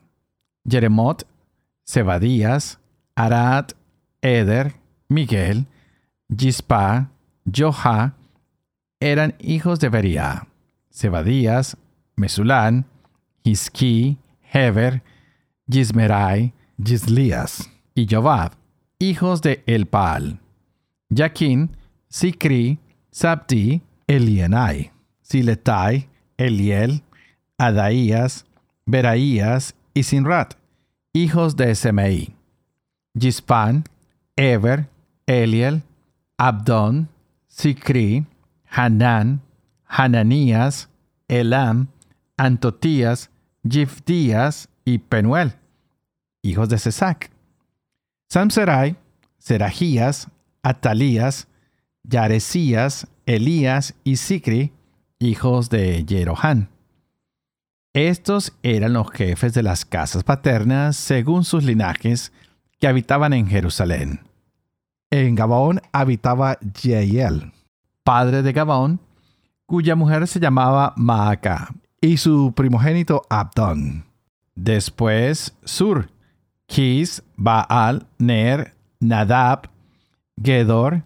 Jeremot, 0.67 1.27
Sebadías, 1.83 2.79
Arad, 3.15 3.71
Eder, 4.21 4.75
Miguel, 5.07 5.67
Gispa, 6.35 7.11
Joha, 7.53 8.15
eran 8.99 9.35
hijos 9.39 9.79
de 9.79 9.89
Bería. 9.89 10.47
Sebadías, 10.95 11.75
Mesulán, 12.15 12.85
Hisquí, 13.43 14.17
Heber, 14.53 15.03
Gismerai, 15.69 16.53
Gislías 16.81 17.69
y 17.93 18.07
Jobab, 18.09 18.53
hijos 18.97 19.41
de 19.41 19.61
Elpaal. 19.65 20.39
Yaquín, 21.09 21.75
Sicri, 22.07 22.79
Sabdi, 23.11 23.81
Elienai, 24.07 24.93
Siletai, 25.21 26.07
Eliel, 26.37 27.03
Adaías, 27.57 28.45
Beraías 28.85 29.75
y 29.93 30.03
Sinrat, 30.03 30.53
hijos 31.11 31.57
de 31.57 31.75
Semei. 31.75 32.33
Gispan, 33.19 33.83
Eber, 34.37 34.87
Eliel, 35.27 35.83
Abdon, 36.37 37.09
Sicri, 37.47 38.25
Hanán, 38.69 39.41
Hananías, 39.87 40.89
Elam, 41.27 41.87
Antotías, 42.37 43.29
Gifdías 43.67 44.69
y 44.83 44.99
Penuel, 44.99 45.53
hijos 46.41 46.69
de 46.69 46.77
Sesac. 46.77 47.31
Samserai, 48.29 48.97
Serajías, 49.37 50.29
Atalías, 50.63 51.47
Yaresías, 52.03 53.07
Elías 53.25 53.95
y 54.03 54.17
Sicri, 54.17 54.73
hijos 55.19 55.69
de 55.69 56.05
Jerohán. 56.07 56.69
Estos 57.93 58.53
eran 58.61 58.93
los 58.93 59.09
jefes 59.11 59.53
de 59.53 59.63
las 59.63 59.85
casas 59.85 60.23
paternas 60.23 60.97
según 60.97 61.45
sus 61.45 61.63
linajes 61.63 62.33
que 62.79 62.87
habitaban 62.87 63.33
en 63.33 63.47
Jerusalén. 63.47 64.19
En 65.09 65.35
Gabaón 65.35 65.81
habitaba 65.93 66.57
Jeiel, 66.75 67.53
padre 68.03 68.41
de 68.41 68.51
Gabaón, 68.51 68.99
cuya 69.65 69.95
mujer 69.95 70.27
se 70.27 70.39
llamaba 70.39 70.93
Maaca, 70.95 71.73
y 72.01 72.17
su 72.17 72.53
primogénito 72.55 73.23
Abdón. 73.29 74.05
Después 74.55 75.55
Sur, 75.63 76.09
Kis, 76.67 77.23
Baal, 77.35 78.07
Ner, 78.17 78.73
Nadab, 78.99 79.69
Gedor, 80.41 81.03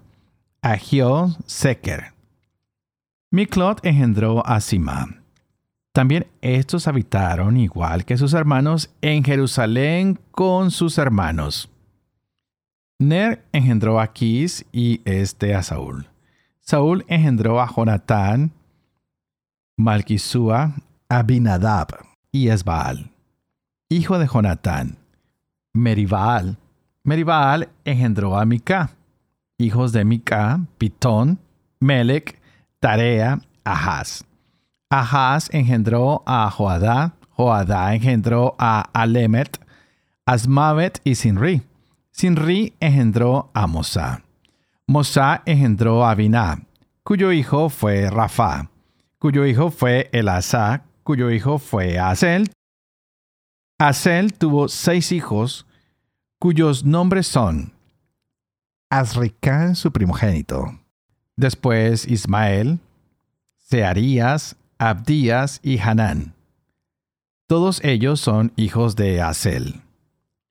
Agio, 0.61 1.35
Seker. 1.45 2.13
Miklot 3.31 3.85
engendró 3.85 4.45
a 4.45 4.59
Sima. 4.59 5.19
También 5.93 6.27
estos 6.41 6.87
habitaron, 6.87 7.57
igual 7.57 8.05
que 8.05 8.17
sus 8.17 8.33
hermanos, 8.33 8.89
en 9.01 9.23
Jerusalén 9.23 10.19
con 10.31 10.71
sus 10.71 10.97
hermanos. 10.97 11.69
Ner 12.99 13.45
engendró 13.53 13.99
a 13.99 14.11
Kis 14.11 14.65
y 14.71 15.01
este 15.05 15.55
a 15.55 15.63
Saúl. 15.63 16.08
Saúl 16.69 17.03
engendró 17.07 17.59
a 17.59 17.67
Jonatán, 17.67 18.51
Malquisúa, 19.75 20.75
Abinadab 21.09 21.87
y 22.31 22.49
Esbaal, 22.49 23.09
hijo 23.89 24.19
de 24.19 24.27
Jonatán. 24.27 24.99
Meribaal. 25.73 26.59
Meribaal 27.03 27.69
engendró 27.85 28.37
a 28.37 28.45
Mica, 28.45 28.91
hijos 29.57 29.93
de 29.93 30.05
Mica, 30.05 30.59
Pitón, 30.77 31.39
Melec, 31.79 32.39
Tarea, 32.79 33.41
Ahaz. 33.63 34.23
Ahaz 34.91 35.49
engendró 35.51 36.21
a 36.27 36.51
Joadá, 36.51 37.15
Joadá 37.31 37.95
engendró 37.95 38.53
a 38.59 38.81
Alemet, 38.93 39.59
Asmavet 40.23 41.01
y 41.03 41.15
Sinri. 41.15 41.63
Sinri 42.11 42.75
engendró 42.79 43.49
a 43.55 43.65
Mosá. 43.65 44.21
Mosá 44.89 45.43
engendró 45.45 46.03
a 46.03 46.15
Biná, 46.15 46.65
cuyo 47.03 47.31
hijo 47.31 47.69
fue 47.69 48.09
Rafa, 48.09 48.71
cuyo 49.19 49.45
hijo 49.45 49.69
fue 49.69 50.09
Elasa, 50.13 50.83
cuyo 51.03 51.29
hijo 51.29 51.59
fue 51.59 51.99
Asel. 51.99 52.51
Asel 53.77 54.33
tuvo 54.33 54.67
seis 54.67 55.11
hijos, 55.11 55.67
cuyos 56.39 56.85
nombres 56.85 57.27
son 57.27 57.71
Azricán, 58.89 59.75
su 59.75 59.91
primogénito. 59.91 60.79
Después 61.35 62.07
Ismael, 62.07 62.79
Searías, 63.57 64.55
Abdías 64.79 65.59
y 65.61 65.77
Hanán. 65.77 66.33
Todos 67.45 67.79
ellos 67.83 68.21
son 68.21 68.53
hijos 68.55 68.95
de 68.95 69.21
Asel, 69.21 69.83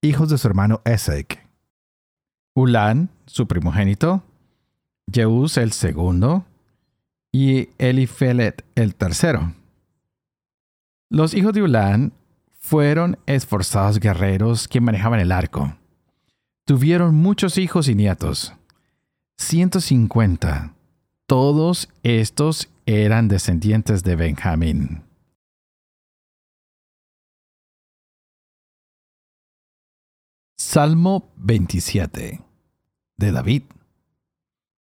hijos 0.01 0.29
de 0.29 0.39
su 0.39 0.47
hermano 0.47 0.81
Esek. 0.85 1.45
Ulán, 2.55 3.11
su 3.27 3.49
primogénito, 3.49 4.23
Jeús 5.11 5.57
el 5.57 5.73
segundo 5.73 6.45
y 7.33 7.71
Elifelet 7.79 8.65
el 8.75 8.95
tercero. 8.95 9.55
Los 11.11 11.35
hijos 11.35 11.53
de 11.53 11.63
Ulán 11.63 12.13
fueron 12.59 13.19
esforzados 13.27 13.99
guerreros 13.99 14.69
que 14.69 14.81
manejaban 14.81 15.21
el 15.21 15.33
arco. 15.33 15.77
Tuvieron 16.67 17.15
muchos 17.15 17.57
hijos 17.57 17.89
y 17.89 17.95
nietos, 17.95 18.53
150, 19.39 20.75
Todos 21.27 21.89
estos 22.03 22.69
eran 22.85 23.29
descendientes 23.29 24.03
de 24.03 24.17
Benjamín. 24.17 25.03
Salmo 30.57 31.31
27 31.37 32.43
de 33.17 33.33
David. 33.33 33.63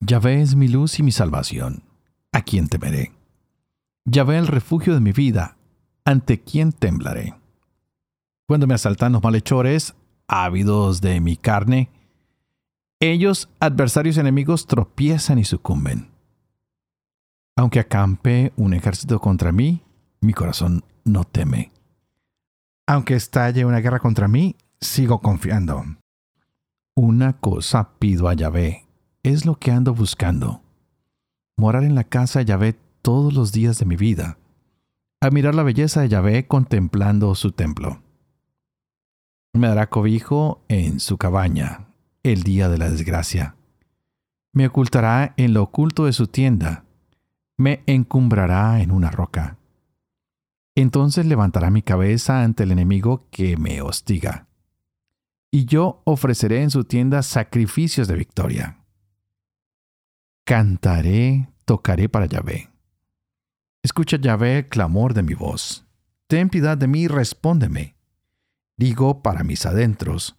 Yahvé 0.01 0.41
es 0.41 0.55
mi 0.55 0.69
luz 0.69 0.97
y 0.99 1.03
mi 1.03 1.11
salvación. 1.11 1.83
¿A 2.31 2.41
quién 2.41 2.69
temeré? 2.69 3.11
Yahvé 4.05 4.37
el 4.37 4.47
refugio 4.47 4.93
de 4.93 5.01
mi 5.01 5.11
vida. 5.11 5.57
¿Ante 6.05 6.41
quién 6.41 6.71
temblaré? 6.71 7.35
Cuando 8.47 8.65
me 8.65 8.73
asaltan 8.73 9.11
los 9.11 9.21
malhechores, 9.21 9.95
ávidos 10.27 11.01
de 11.01 11.19
mi 11.19 11.35
carne, 11.35 11.91
ellos, 13.01 13.49
adversarios 13.59 14.17
enemigos, 14.17 14.67
tropiezan 14.67 15.37
y 15.37 15.45
sucumben. 15.45 16.09
Aunque 17.57 17.79
acampe 17.79 18.53
un 18.55 18.73
ejército 18.73 19.19
contra 19.19 19.51
mí, 19.51 19.83
mi 20.21 20.33
corazón 20.33 20.83
no 21.03 21.25
teme. 21.25 21.71
Aunque 22.87 23.15
estalle 23.15 23.65
una 23.65 23.79
guerra 23.79 23.99
contra 23.99 24.27
mí, 24.27 24.55
sigo 24.79 25.19
confiando. 25.19 25.83
Una 26.95 27.33
cosa 27.33 27.91
pido 27.99 28.27
a 28.27 28.33
Yahvé, 28.33 28.88
es 29.23 29.45
lo 29.45 29.55
que 29.55 29.71
ando 29.71 29.93
buscando. 29.93 30.61
Morar 31.57 31.83
en 31.83 31.95
la 31.95 32.03
casa 32.03 32.39
de 32.39 32.45
Yahvé 32.45 32.79
todos 33.01 33.33
los 33.33 33.51
días 33.51 33.79
de 33.79 33.85
mi 33.85 33.95
vida. 33.95 34.37
Admirar 35.21 35.55
la 35.55 35.63
belleza 35.63 36.01
de 36.01 36.09
Yahvé 36.09 36.47
contemplando 36.47 37.35
su 37.35 37.51
templo. 37.51 38.01
Me 39.53 39.67
dará 39.67 39.89
cobijo 39.89 40.63
en 40.69 40.99
su 40.99 41.17
cabaña 41.17 41.87
el 42.23 42.43
día 42.43 42.69
de 42.69 42.77
la 42.77 42.89
desgracia. 42.89 43.55
Me 44.53 44.67
ocultará 44.67 45.33
en 45.37 45.53
lo 45.53 45.63
oculto 45.63 46.05
de 46.05 46.13
su 46.13 46.27
tienda. 46.27 46.85
Me 47.57 47.83
encumbrará 47.87 48.81
en 48.81 48.91
una 48.91 49.11
roca. 49.11 49.57
Entonces 50.75 51.25
levantará 51.25 51.69
mi 51.71 51.81
cabeza 51.81 52.41
ante 52.43 52.63
el 52.63 52.71
enemigo 52.71 53.27
que 53.31 53.57
me 53.57 53.81
hostiga. 53.81 54.47
Y 55.51 55.65
yo 55.65 56.01
ofreceré 56.05 56.61
en 56.61 56.69
su 56.69 56.85
tienda 56.85 57.21
sacrificios 57.21 58.07
de 58.07 58.15
victoria. 58.15 58.78
Cantaré, 60.49 61.47
tocaré 61.63 62.09
para 62.09 62.25
Yahvé. 62.25 62.71
Escucha 63.83 64.17
Yahvé 64.17 64.57
el 64.57 64.67
clamor 64.67 65.13
de 65.13 65.21
mi 65.21 65.35
voz. 65.35 65.85
Ten 66.25 66.49
piedad 66.49 66.75
de 66.75 66.87
mí, 66.87 67.07
respóndeme. 67.07 67.95
Digo 68.75 69.21
para 69.21 69.43
mis 69.43 69.67
adentros. 69.67 70.37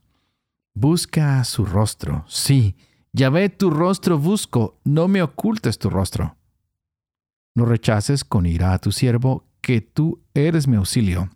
Busca 0.74 1.44
su 1.44 1.64
rostro. 1.64 2.24
Sí, 2.26 2.76
Yahvé, 3.12 3.50
tu 3.50 3.70
rostro 3.70 4.18
busco, 4.18 4.80
no 4.82 5.06
me 5.06 5.22
ocultes 5.22 5.78
tu 5.78 5.90
rostro. 5.90 6.36
No 7.54 7.64
rechaces 7.64 8.24
con 8.24 8.46
ira 8.46 8.72
a 8.72 8.80
tu 8.80 8.90
siervo, 8.90 9.46
que 9.60 9.80
tú 9.80 10.24
eres 10.34 10.66
mi 10.66 10.74
auxilio. 10.74 11.30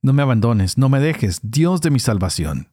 No 0.00 0.14
me 0.14 0.22
abandones, 0.22 0.78
no 0.78 0.88
me 0.88 0.98
dejes, 0.98 1.40
Dios 1.42 1.82
de 1.82 1.90
mi 1.90 2.00
salvación. 2.00 2.70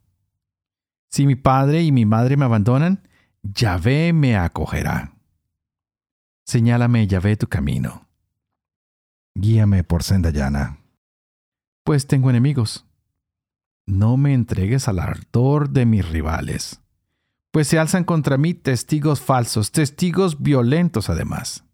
Si 1.10 1.28
mi 1.28 1.36
padre 1.36 1.84
y 1.84 1.92
mi 1.92 2.06
madre 2.06 2.38
me 2.38 2.46
abandonan, 2.46 3.06
Yahvé 3.44 4.14
me 4.14 4.38
acogerá. 4.38 5.14
Señálame, 6.46 7.08
Yahvé, 7.08 7.38
tu 7.38 7.48
camino. 7.48 8.08
Guíame 9.36 9.84
por 9.84 10.04
senda 10.04 10.30
llana. 10.32 10.80
Pues 11.84 12.08
tengo 12.08 12.30
enemigos. 12.30 12.86
No 13.88 14.18
me 14.18 14.34
entregues 14.34 14.88
al 14.88 15.00
ardor 15.00 15.70
de 15.70 15.86
mis 15.86 16.08
rivales, 16.08 16.82
pues 17.52 17.68
se 17.68 17.80
alzan 17.80 18.04
contra 18.04 18.38
mí 18.38 18.54
testigos 18.54 19.22
falsos, 19.22 19.72
testigos 19.72 20.42
violentos 20.42 21.10
además. 21.10 21.66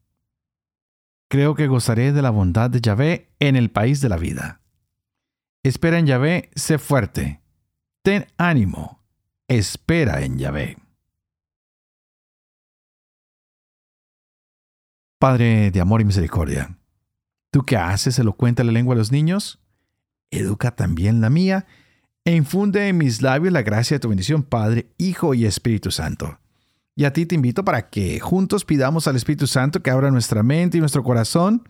Creo 1.29 1.55
que 1.55 1.67
gozaré 1.67 2.13
de 2.13 2.21
la 2.21 2.29
bondad 2.29 2.69
de 2.69 2.79
Yahvé 2.79 3.35
en 3.39 3.57
el 3.57 3.69
país 3.69 3.99
de 3.99 4.09
la 4.09 4.17
vida. 4.17 4.61
Espera 5.63 5.99
en 5.99 6.05
Yahvé, 6.05 6.49
sé 6.55 6.77
fuerte. 6.77 7.41
Ten 8.01 8.27
ánimo. 8.37 9.03
Espera 9.49 10.21
en 10.21 10.37
Yahvé. 10.37 10.77
Padre 15.19 15.71
de 15.71 15.81
amor 15.81 16.01
y 16.01 16.05
misericordia, 16.05 16.77
¿tú 17.51 17.63
qué 17.63 17.75
haces 17.75 18.19
elocuente 18.19 18.63
la 18.63 18.71
lengua 18.71 18.93
de 18.93 18.99
los 18.99 19.11
niños? 19.11 19.59
Educa 20.29 20.75
también 20.75 21.21
la 21.21 21.29
mía 21.29 21.65
e 22.23 22.35
infunde 22.35 22.87
en 22.87 22.97
mis 22.97 23.21
labios 23.21 23.53
la 23.53 23.63
gracia 23.63 23.95
de 23.95 23.99
tu 23.99 24.09
bendición, 24.09 24.43
Padre, 24.43 24.89
Hijo 24.97 25.33
y 25.33 25.45
Espíritu 25.45 25.91
Santo. 25.91 26.39
Y 26.95 27.05
a 27.05 27.13
ti 27.13 27.25
te 27.25 27.35
invito 27.35 27.63
para 27.63 27.89
que 27.89 28.19
juntos 28.19 28.65
pidamos 28.65 29.07
al 29.07 29.15
Espíritu 29.15 29.47
Santo 29.47 29.81
que 29.81 29.91
abra 29.91 30.11
nuestra 30.11 30.43
mente 30.43 30.77
y 30.77 30.81
nuestro 30.81 31.03
corazón 31.03 31.63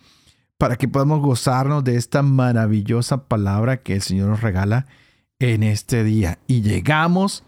para 0.58 0.76
que 0.76 0.88
podamos 0.88 1.22
gozarnos 1.22 1.84
de 1.84 1.96
esta 1.96 2.24
maravillosa 2.24 3.28
palabra 3.28 3.78
que 3.78 3.94
el 3.94 4.02
Señor 4.02 4.30
nos 4.30 4.42
regala 4.42 4.88
en 5.40 5.64
este 5.64 6.04
día. 6.04 6.40
Y 6.48 6.62
llegamos 6.62 7.44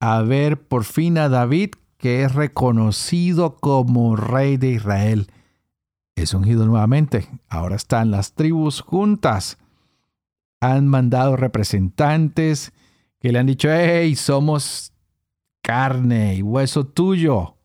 a 0.00 0.22
ver 0.22 0.60
por 0.60 0.84
fin 0.84 1.18
a 1.18 1.28
David 1.28 1.74
que 2.04 2.22
es 2.22 2.34
reconocido 2.34 3.56
como 3.56 4.14
rey 4.14 4.58
de 4.58 4.72
Israel. 4.72 5.32
Es 6.14 6.34
ungido 6.34 6.66
nuevamente. 6.66 7.30
Ahora 7.48 7.76
están 7.76 8.10
las 8.10 8.34
tribus 8.34 8.82
juntas. 8.82 9.56
Han 10.60 10.86
mandado 10.86 11.34
representantes 11.34 12.74
que 13.20 13.32
le 13.32 13.38
han 13.38 13.46
dicho, 13.46 13.70
hey, 13.72 14.16
somos 14.16 14.92
carne 15.62 16.34
y 16.34 16.42
hueso 16.42 16.86
tuyo. 16.86 17.56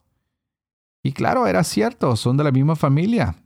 Y 1.02 1.12
claro, 1.12 1.46
era 1.46 1.62
cierto, 1.62 2.16
son 2.16 2.38
de 2.38 2.44
la 2.44 2.50
misma 2.50 2.76
familia. 2.76 3.36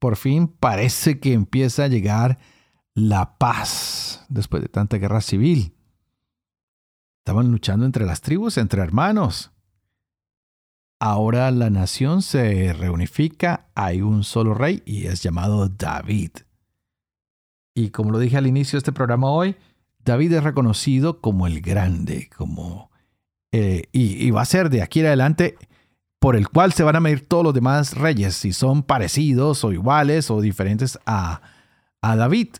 Por 0.00 0.16
fin 0.16 0.48
parece 0.48 1.20
que 1.20 1.32
empieza 1.32 1.84
a 1.84 1.88
llegar 1.88 2.40
la 2.92 3.38
paz 3.38 4.26
después 4.28 4.64
de 4.64 4.68
tanta 4.68 4.96
guerra 4.96 5.20
civil. 5.20 5.76
Estaban 7.18 7.52
luchando 7.52 7.86
entre 7.86 8.04
las 8.04 8.20
tribus, 8.20 8.58
entre 8.58 8.82
hermanos. 8.82 9.52
Ahora 10.98 11.50
la 11.50 11.68
nación 11.68 12.22
se 12.22 12.72
reunifica, 12.72 13.66
hay 13.74 14.00
un 14.00 14.24
solo 14.24 14.54
rey 14.54 14.82
y 14.86 15.06
es 15.06 15.22
llamado 15.22 15.68
David. 15.68 16.30
Y 17.74 17.90
como 17.90 18.10
lo 18.10 18.18
dije 18.18 18.38
al 18.38 18.46
inicio 18.46 18.76
de 18.76 18.78
este 18.78 18.92
programa 18.92 19.30
hoy, 19.30 19.56
David 20.02 20.32
es 20.32 20.44
reconocido 20.44 21.20
como 21.20 21.46
el 21.46 21.60
grande, 21.60 22.30
como 22.34 22.90
eh, 23.52 23.84
y, 23.92 24.30
va 24.30 24.42
a 24.42 24.46
ser 24.46 24.70
de 24.70 24.80
aquí 24.80 25.00
en 25.00 25.06
adelante 25.06 25.56
por 26.18 26.34
el 26.36 26.48
cual 26.48 26.72
se 26.72 26.82
van 26.82 26.96
a 26.96 27.00
medir 27.00 27.28
todos 27.28 27.44
los 27.44 27.52
demás 27.52 27.94
reyes, 27.94 28.34
si 28.34 28.54
son 28.54 28.82
parecidos 28.82 29.64
o 29.64 29.72
iguales 29.72 30.30
o 30.30 30.40
diferentes 30.40 30.98
a, 31.04 31.42
a 32.00 32.16
David. 32.16 32.56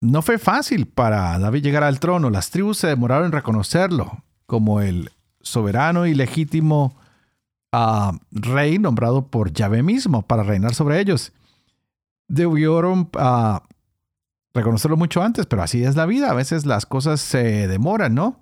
No 0.00 0.20
fue 0.22 0.38
fácil 0.38 0.86
para 0.86 1.38
David 1.38 1.62
llegar 1.62 1.84
al 1.84 2.00
trono, 2.00 2.28
las 2.28 2.50
tribus 2.50 2.78
se 2.78 2.88
demoraron 2.88 3.26
en 3.26 3.32
reconocerlo 3.32 4.24
como 4.46 4.80
el 4.80 5.10
soberano 5.40 6.06
y 6.06 6.14
legítimo 6.14 6.96
rey 8.30 8.78
nombrado 8.78 9.28
por 9.28 9.52
Yahvé 9.52 9.82
mismo 9.82 10.22
para 10.22 10.42
reinar 10.42 10.74
sobre 10.74 11.00
ellos. 11.00 11.32
Debieron 12.28 13.10
uh, 13.18 13.58
reconocerlo 14.52 14.96
mucho 14.96 15.22
antes, 15.22 15.46
pero 15.46 15.62
así 15.62 15.84
es 15.84 15.96
la 15.96 16.06
vida. 16.06 16.30
A 16.30 16.34
veces 16.34 16.66
las 16.66 16.86
cosas 16.86 17.20
se 17.20 17.68
demoran, 17.68 18.14
¿no? 18.14 18.40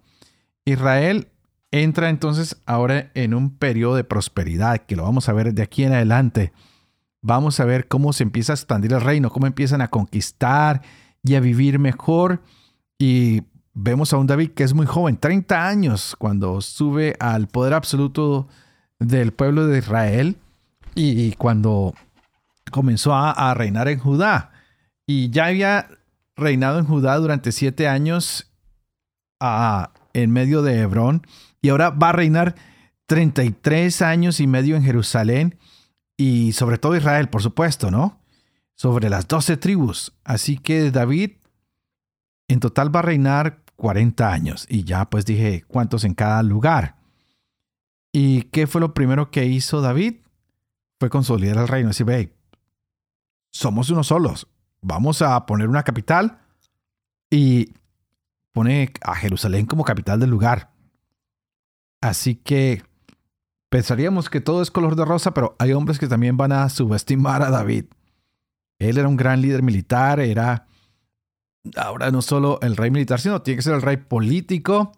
Israel 0.65 1.29
entra 1.71 2.11
entonces 2.11 2.57
ahora 2.67 3.11
en 3.15 3.35
un 3.35 3.57
periodo 3.57 3.97
de 3.97 4.05
prosperidad, 4.05 4.79
que 4.79 4.95
lo 4.95 5.03
vamos 5.03 5.29
a 5.29 5.33
ver 5.33 5.55
de 5.55 5.63
aquí 5.63 5.85
en 5.85 5.95
adelante. 5.95 6.53
Vamos 7.23 7.59
a 7.61 7.65
ver 7.65 7.89
cómo 7.89 8.13
se 8.13 8.25
empieza 8.25 8.53
a 8.53 8.57
expandir 8.57 8.93
el 8.93 9.01
reino, 9.01 9.31
cómo 9.31 9.47
empiezan 9.47 9.81
a 9.81 9.89
conquistar 9.89 10.83
y 11.23 11.35
a 11.35 11.41
vivir 11.41 11.79
mejor. 11.79 12.43
Y 12.99 13.43
vemos 13.73 14.13
a 14.13 14.19
un 14.19 14.27
David 14.27 14.51
que 14.51 14.65
es 14.65 14.75
muy 14.75 14.87
joven, 14.87 15.17
30 15.17 15.67
años, 15.67 16.15
cuando 16.19 16.61
sube 16.61 17.17
al 17.19 17.49
poder 17.49 17.75
absoluto 17.75 18.49
del 19.03 19.33
pueblo 19.33 19.67
de 19.67 19.79
Israel 19.79 20.37
y 20.95 21.33
cuando 21.33 21.95
comenzó 22.71 23.15
a, 23.15 23.55
reinar 23.55 23.89
en 23.89 23.99
Judá. 23.99 24.51
Y 25.07 25.31
ya 25.31 25.47
había 25.47 25.89
reinado 26.37 26.81
en 26.81 26.87
Judá 26.87 27.17
durante 27.19 27.53
siete 27.53 27.87
años 27.87 28.51
en 30.13 30.31
medio 30.31 30.63
de 30.63 30.81
Hebrón 30.81 31.27
y 31.61 31.69
ahora 31.69 31.91
va 31.91 32.11
a 32.11 32.13
reinar 32.13 32.55
33 33.07 34.03
años 34.03 34.41
y 34.41 34.47
medio 34.47 34.77
en 34.77 34.85
Jerusalén 34.85 35.59
y 36.17 36.53
sobre 36.53 36.79
todo 36.79 36.97
Israel, 36.97 37.29
por 37.29 37.43
supuesto, 37.43 37.91
¿no? 37.91 38.21
Sobre 38.75 39.11
las 39.11 39.29
doce 39.29 39.57
tribus. 39.57 40.13
Así 40.25 40.59
que 40.59 40.91
David 40.91 41.33
en 42.49 42.61
total 42.61 42.95
va 42.95 43.01
a 43.01 43.05
reinar 43.05 43.63
40 43.77 44.33
años 44.33 44.67
y 44.69 44.85
ya 44.85 45.11
pues 45.11 45.25
dije 45.25 45.65
cuántos 45.67 46.05
en 46.05 46.15
cada 46.15 46.43
lugar. 46.43 46.97
¿Y 48.13 48.43
qué 48.43 48.67
fue 48.67 48.81
lo 48.81 48.95
primero 48.95 49.31
que 49.31 49.47
hizo 49.47 49.81
David? 49.81 50.17
Fue 51.01 51.11
consolidar 51.11 51.57
el 51.57 51.69
reino. 51.69 51.89
Decir, 51.89 52.07
ve, 52.07 52.33
somos 53.51 53.91
unos 53.91 54.09
solos. 54.09 54.49
Vamos 54.83 55.23
a 55.23 55.47
poner 55.47 55.69
una 55.69 55.83
capital 55.83 56.41
y 57.31 57.73
pone 58.53 58.93
a 59.01 59.15
Jerusalén 59.15 59.67
como 59.67 59.85
capital 59.85 60.21
del 60.21 60.31
lugar. 60.31 60.71
Así 62.01 62.35
que 62.35 62.83
Pensaríamos 63.73 64.29
que 64.29 64.43
todo 64.43 64.61
es 64.61 64.71
color 64.71 64.97
de 64.97 65.07
rosa, 65.07 65.33
pero 65.33 65.57
hay 65.59 65.73
hombres 65.73 65.99
que 65.99 66.07
también 66.07 66.37
van 66.37 66.53
a 66.53 66.69
subestimar 66.69 67.41
a 67.41 67.49
David. 67.49 67.87
Él 68.79 68.99
era 68.99 69.09
un 69.09 69.17
gran 69.17 69.41
líder 69.41 69.63
militar, 69.63 70.21
era 70.21 70.67
ahora 71.77 72.11
no 72.11 72.21
solo 72.21 72.59
el 72.61 72.77
rey 72.77 72.91
militar, 72.91 73.19
sino 73.19 73.41
tiene 73.41 73.57
que 73.57 73.63
ser 73.63 73.73
el 73.73 73.81
rey 73.81 73.97
político 73.97 74.93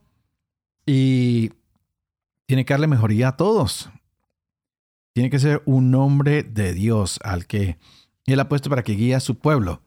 y 0.85 1.53
tiene 2.47 2.65
que 2.65 2.75
darle 2.75 2.87
mejoría 2.87 3.29
a 3.29 3.37
todos. 3.37 3.91
Tiene 5.13 5.31
que 5.31 5.39
ser 5.39 5.63
un 5.65 5.95
hombre 5.95 6.43
de 6.43 6.73
Dios 6.73 7.21
al 7.23 7.47
que 7.47 7.79
él 8.27 8.41
ha 8.41 8.49
puesto 8.49 8.71
para 8.71 8.83
que 8.83 8.95
guíe 8.95 9.15
a 9.15 9.21
su 9.21 9.39
pueblo. 9.39 9.83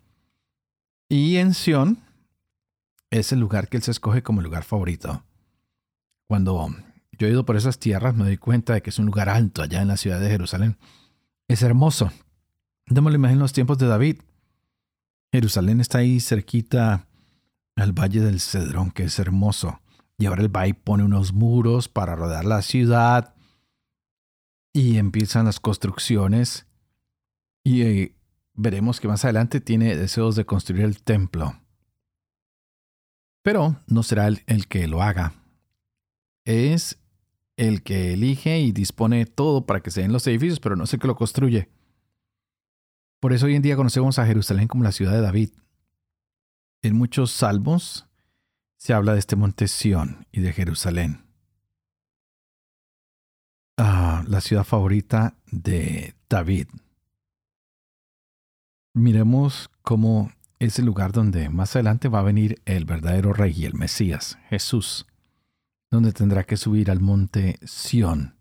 Y 1.10 1.38
en 1.38 1.54
Sión 1.54 2.00
es 3.10 3.32
el 3.32 3.40
lugar 3.40 3.70
que 3.70 3.78
él 3.78 3.84
se 3.84 3.92
escoge 3.92 4.24
como 4.24 4.42
lugar 4.42 4.64
favorito. 4.64 5.24
Cuando 6.28 6.70
yo 7.18 7.28
he 7.28 7.32
ido 7.32 7.46
por 7.46 7.56
esas 7.56 7.80
tierras 7.80 8.16
me 8.16 8.26
doy 8.26 8.38
cuenta 8.38 8.74
de 8.74 8.82
que 8.82 8.90
es 8.90 9.00
un 9.00 9.06
lugar 9.06 9.30
alto 9.30 9.62
allá 9.62 9.82
en 9.82 9.88
la 9.88 9.98
ciudad 9.98 10.20
de 10.20 10.30
Jerusalén. 10.30 10.78
Es 11.48 11.62
hermoso. 11.62 12.12
Démosle 12.86 13.18
imagen 13.18 13.40
los 13.40 13.54
tiempos 13.54 13.78
de 13.78 13.88
David. 13.88 14.22
Jerusalén 15.32 15.82
está 15.82 16.00
ahí 16.00 16.20
cerquita 16.20 17.08
al 17.76 17.92
valle 17.92 18.22
del 18.22 18.40
Cedrón, 18.40 18.92
que 18.92 19.04
es 19.04 19.20
hermoso. 19.20 19.82
Y 20.18 20.26
ahora 20.26 20.42
el 20.42 20.50
valle 20.50 20.74
pone 20.74 21.04
unos 21.04 21.34
muros 21.34 21.88
para 21.88 22.16
rodear 22.16 22.46
la 22.46 22.62
ciudad. 22.62 23.36
Y 24.74 24.98
empiezan 24.98 25.46
las 25.46 25.60
construcciones. 25.60 26.66
Y 27.64 27.82
eh, 27.84 28.16
veremos 28.54 29.00
que 29.00 29.08
más 29.08 29.24
adelante 29.24 29.62
tiene 29.62 29.96
deseos 29.96 30.36
de 30.36 30.46
construir 30.46 30.84
el 30.84 31.02
templo. 31.04 31.60
Pero 33.44 33.82
no 33.88 34.04
será 34.04 34.28
él 34.28 34.44
el 34.48 34.68
que 34.68 34.88
lo 34.88 35.02
haga. 35.02 35.34
Es 36.46 37.00
el 37.56 37.84
que 37.84 38.14
elige 38.14 38.60
y 38.60 38.72
dispone 38.72 39.26
todo 39.26 39.66
para 39.66 39.82
que 39.82 39.92
se 39.92 40.02
den 40.02 40.14
los 40.14 40.26
edificios, 40.28 40.60
pero 40.60 40.76
no 40.76 40.84
es 40.84 40.94
el 40.94 41.00
que 41.00 41.08
lo 41.08 41.16
construye. 41.16 41.70
Por 43.20 43.34
eso 43.34 43.48
hoy 43.48 43.56
en 43.56 43.62
día 43.62 43.76
conocemos 43.76 44.20
a 44.20 44.26
Jerusalén 44.26 44.68
como 44.68 44.84
la 44.84 44.92
ciudad 44.92 45.14
de 45.14 45.22
David. 45.22 45.50
En 46.84 46.96
muchos 46.96 47.32
salmos 47.32 48.07
se 48.78 48.94
habla 48.94 49.14
de 49.14 49.20
este 49.20 49.36
monte 49.36 49.68
Sión 49.68 50.28
y 50.32 50.42
de 50.42 50.54
Jerusalén. 50.54 51.26
Ah, 53.78 54.24
la 54.28 54.42
ciudad 54.42 54.64
favorita 54.64 55.36
de 55.52 56.16
David. 56.30 56.68
Miremos 58.94 59.70
cómo 59.82 60.32
es 60.60 60.80
el 60.80 60.86
lugar 60.86 61.12
donde 61.12 61.50
más 61.50 61.76
adelante 61.76 62.08
va 62.08 62.20
a 62.20 62.24
venir 62.24 62.62
el 62.66 62.86
verdadero 62.86 63.34
rey 63.34 63.54
y 63.56 63.66
el 63.66 63.76
Mesías, 63.76 64.40
Jesús, 64.50 65.06
donde 65.92 66.14
tendrá 66.14 66.44
que 66.44 66.58
subir 66.58 66.90
al 66.90 67.00
monte 67.00 67.60
Sión 67.64 68.36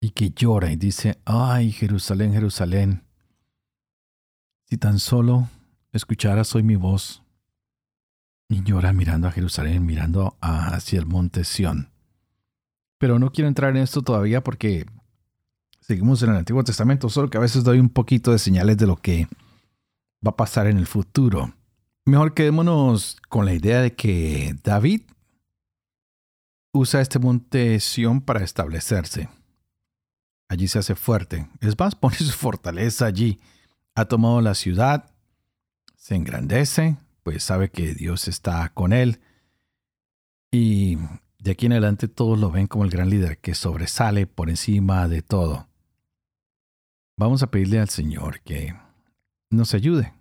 y 0.00 0.10
que 0.10 0.30
llora 0.30 0.72
y 0.72 0.76
dice, 0.76 1.20
ay 1.24 1.72
Jerusalén, 1.72 2.32
Jerusalén, 2.32 3.04
si 4.66 4.76
tan 4.76 4.98
solo 4.98 5.48
escucharas 5.92 6.54
hoy 6.54 6.62
mi 6.62 6.76
voz, 6.76 7.22
y 8.48 8.62
llora 8.62 8.92
mirando 8.92 9.28
a 9.28 9.32
Jerusalén, 9.32 9.84
mirando 9.84 10.36
hacia 10.40 10.98
el 10.98 11.06
monte 11.06 11.44
Sión. 11.44 11.90
Pero 12.98 13.18
no 13.18 13.30
quiero 13.30 13.48
entrar 13.48 13.76
en 13.76 13.82
esto 13.82 14.02
todavía 14.02 14.42
porque 14.42 14.86
seguimos 15.80 16.22
en 16.22 16.30
el 16.30 16.36
Antiguo 16.36 16.64
Testamento, 16.64 17.08
solo 17.08 17.28
que 17.28 17.38
a 17.38 17.42
veces 17.42 17.62
doy 17.62 17.78
un 17.78 17.90
poquito 17.90 18.32
de 18.32 18.38
señales 18.38 18.78
de 18.78 18.86
lo 18.86 18.96
que 18.96 19.28
va 20.26 20.30
a 20.30 20.36
pasar 20.36 20.66
en 20.66 20.78
el 20.78 20.86
futuro. 20.86 21.54
Mejor 22.06 22.32
quedémonos 22.32 23.18
con 23.28 23.44
la 23.44 23.52
idea 23.52 23.82
de 23.82 23.94
que 23.94 24.56
David 24.64 25.02
usa 26.72 27.02
este 27.02 27.18
monte 27.18 27.78
Sión 27.80 28.22
para 28.22 28.42
establecerse. 28.42 29.28
Allí 30.48 30.66
se 30.68 30.78
hace 30.78 30.94
fuerte. 30.94 31.48
Es 31.60 31.78
más, 31.78 31.94
pone 31.96 32.16
su 32.16 32.32
fortaleza 32.32 33.04
allí. 33.04 33.38
Ha 33.94 34.06
tomado 34.06 34.40
la 34.40 34.54
ciudad, 34.54 35.10
se 35.96 36.14
engrandece, 36.14 36.96
pues 37.28 37.42
sabe 37.42 37.68
que 37.68 37.92
Dios 37.92 38.26
está 38.26 38.70
con 38.70 38.94
él. 38.94 39.20
Y 40.50 40.96
de 41.38 41.50
aquí 41.50 41.66
en 41.66 41.72
adelante 41.72 42.08
todos 42.08 42.38
lo 42.38 42.50
ven 42.50 42.66
como 42.66 42.84
el 42.84 42.90
gran 42.90 43.10
líder 43.10 43.36
que 43.36 43.54
sobresale 43.54 44.26
por 44.26 44.48
encima 44.48 45.06
de 45.08 45.20
todo. 45.20 45.68
Vamos 47.18 47.42
a 47.42 47.50
pedirle 47.50 47.80
al 47.80 47.90
Señor 47.90 48.40
que 48.40 48.74
nos 49.50 49.74
ayude 49.74 50.14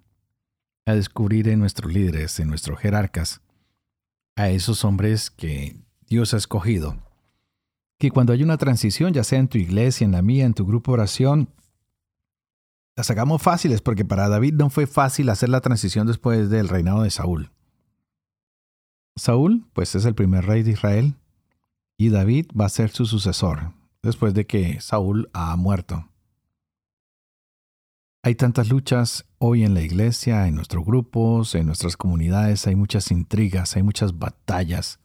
a 0.85 0.95
descubrir 0.95 1.47
en 1.47 1.59
nuestros 1.59 1.93
líderes, 1.93 2.41
en 2.41 2.49
nuestros 2.49 2.77
jerarcas, 2.77 3.39
a 4.35 4.49
esos 4.49 4.83
hombres 4.83 5.31
que 5.31 5.77
Dios 6.09 6.33
ha 6.33 6.37
escogido. 6.37 6.97
Que 7.99 8.11
cuando 8.11 8.33
hay 8.33 8.43
una 8.43 8.57
transición, 8.57 9.13
ya 9.13 9.23
sea 9.23 9.39
en 9.39 9.47
tu 9.47 9.57
iglesia, 9.57 10.03
en 10.03 10.11
la 10.11 10.21
mía, 10.21 10.45
en 10.45 10.53
tu 10.53 10.65
grupo 10.65 10.91
de 10.91 10.95
oración, 10.95 11.53
las 12.97 13.11
hagamos 13.11 13.43
fáciles, 13.43 13.81
porque 13.81 14.03
para 14.03 14.27
David 14.27 14.55
no 14.55 14.71
fue 14.71 14.87
fácil 14.87 15.29
hacer 15.29 15.49
la 15.49 15.61
transición 15.61 16.07
después 16.07 16.49
del 16.49 16.67
reinado 16.67 17.03
de 17.03 17.11
Saúl. 17.11 17.51
Saúl, 19.15 19.67
pues 19.73 19.93
es 19.93 20.05
el 20.05 20.15
primer 20.15 20.45
rey 20.45 20.63
de 20.63 20.71
Israel, 20.71 21.13
y 21.95 22.09
David 22.09 22.47
va 22.59 22.65
a 22.65 22.69
ser 22.69 22.89
su 22.89 23.05
sucesor, 23.05 23.71
después 24.01 24.33
de 24.33 24.47
que 24.47 24.81
Saúl 24.81 25.29
ha 25.33 25.55
muerto. 25.55 26.09
Hay 28.23 28.33
tantas 28.33 28.67
luchas 28.69 29.25
hoy 29.37 29.63
en 29.63 29.75
la 29.75 29.81
iglesia, 29.81 30.47
en 30.47 30.55
nuestros 30.55 30.83
grupos, 30.83 31.53
en 31.53 31.67
nuestras 31.67 31.97
comunidades, 31.97 32.65
hay 32.65 32.75
muchas 32.75 33.11
intrigas, 33.11 33.75
hay 33.75 33.83
muchas 33.83 34.17
batallas, 34.17 34.99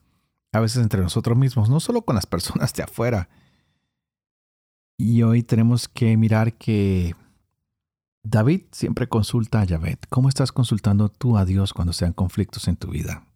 a 0.51 0.59
veces 0.59 0.81
entre 0.81 1.01
nosotros 1.01 1.37
mismos, 1.37 1.69
no 1.69 1.79
solo 1.79 2.01
con 2.01 2.15
las 2.15 2.25
personas 2.25 2.73
de 2.73 2.83
afuera. 2.83 3.29
Y 4.97 5.21
hoy 5.21 5.43
tenemos 5.43 5.87
que 5.87 6.17
mirar 6.17 6.53
que 6.53 7.15
David 8.25 8.63
siempre 8.71 9.09
consulta 9.09 9.59
a 9.59 9.65
Yahvé. 9.65 9.97
¿Cómo 10.09 10.29
estás 10.29 10.53
consultando 10.53 11.09
tú 11.09 11.37
a 11.37 11.43
Dios 11.43 11.73
cuando 11.73 11.91
sean 11.91 12.13
conflictos 12.13 12.69
en 12.69 12.77
tu 12.77 12.89
vida? 12.89 13.27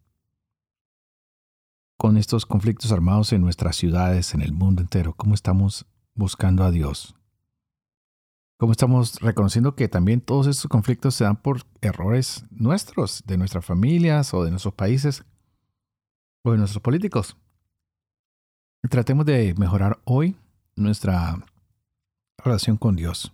Con 1.97 2.15
estos 2.15 2.45
conflictos 2.45 2.91
armados 2.93 3.33
en 3.33 3.41
nuestras 3.41 3.75
ciudades, 3.75 4.33
en 4.33 4.41
el 4.41 4.53
mundo 4.53 4.81
entero, 4.81 5.13
¿cómo 5.13 5.35
estamos 5.35 5.85
buscando 6.15 6.63
a 6.63 6.71
Dios? 6.71 7.15
Cómo 8.59 8.71
estamos 8.71 9.19
reconociendo 9.19 9.75
que 9.75 9.89
también 9.89 10.21
todos 10.21 10.47
estos 10.47 10.69
conflictos 10.69 11.15
se 11.15 11.25
dan 11.25 11.35
por 11.35 11.63
errores 11.81 12.45
nuestros, 12.49 13.23
de 13.27 13.37
nuestras 13.37 13.65
familias 13.65 14.33
o 14.33 14.45
de 14.45 14.51
nuestros 14.51 14.73
países 14.73 15.25
o 16.43 16.51
de 16.51 16.59
nuestros 16.59 16.81
políticos. 16.81 17.35
Tratemos 18.89 19.25
de 19.25 19.53
mejorar 19.57 19.99
hoy 20.05 20.37
nuestra 20.75 21.45
relación 22.37 22.77
con 22.77 22.95
Dios. 22.95 23.33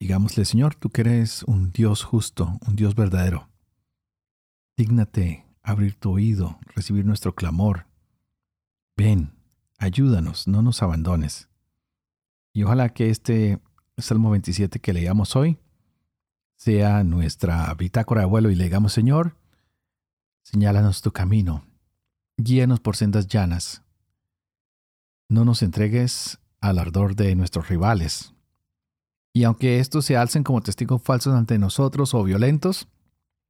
Digámosle, 0.00 0.46
Señor, 0.46 0.74
tú 0.74 0.88
que 0.88 1.02
eres 1.02 1.42
un 1.42 1.72
Dios 1.72 2.04
justo, 2.04 2.58
un 2.66 2.74
Dios 2.74 2.94
verdadero. 2.94 3.50
Dígnate 4.76 5.44
abrir 5.62 5.94
tu 5.94 6.10
oído, 6.12 6.58
recibir 6.74 7.04
nuestro 7.04 7.34
clamor. 7.34 7.86
Ven, 8.96 9.34
ayúdanos, 9.78 10.48
no 10.48 10.62
nos 10.62 10.82
abandones. 10.82 11.50
Y 12.54 12.62
ojalá 12.62 12.88
que 12.88 13.10
este 13.10 13.60
Salmo 13.98 14.30
27 14.30 14.80
que 14.80 14.94
leamos 14.94 15.36
hoy 15.36 15.58
sea 16.56 17.04
nuestra 17.04 17.72
bitácora 17.74 18.22
de 18.22 18.26
vuelo 18.26 18.50
y 18.50 18.54
le 18.54 18.64
digamos, 18.64 18.94
Señor, 18.94 19.36
señálanos 20.42 21.02
tu 21.02 21.12
camino, 21.12 21.66
guíanos 22.38 22.80
por 22.80 22.96
sendas 22.96 23.26
llanas. 23.26 23.82
No 25.28 25.44
nos 25.44 25.62
entregues 25.62 26.38
al 26.60 26.78
ardor 26.78 27.16
de 27.16 27.34
nuestros 27.36 27.68
rivales. 27.68 28.32
Y 29.32 29.44
aunque 29.44 29.78
estos 29.78 30.04
se 30.04 30.16
alcen 30.16 30.42
como 30.42 30.60
testigos 30.60 31.02
falsos 31.02 31.34
ante 31.34 31.58
nosotros 31.58 32.14
o 32.14 32.24
violentos, 32.24 32.88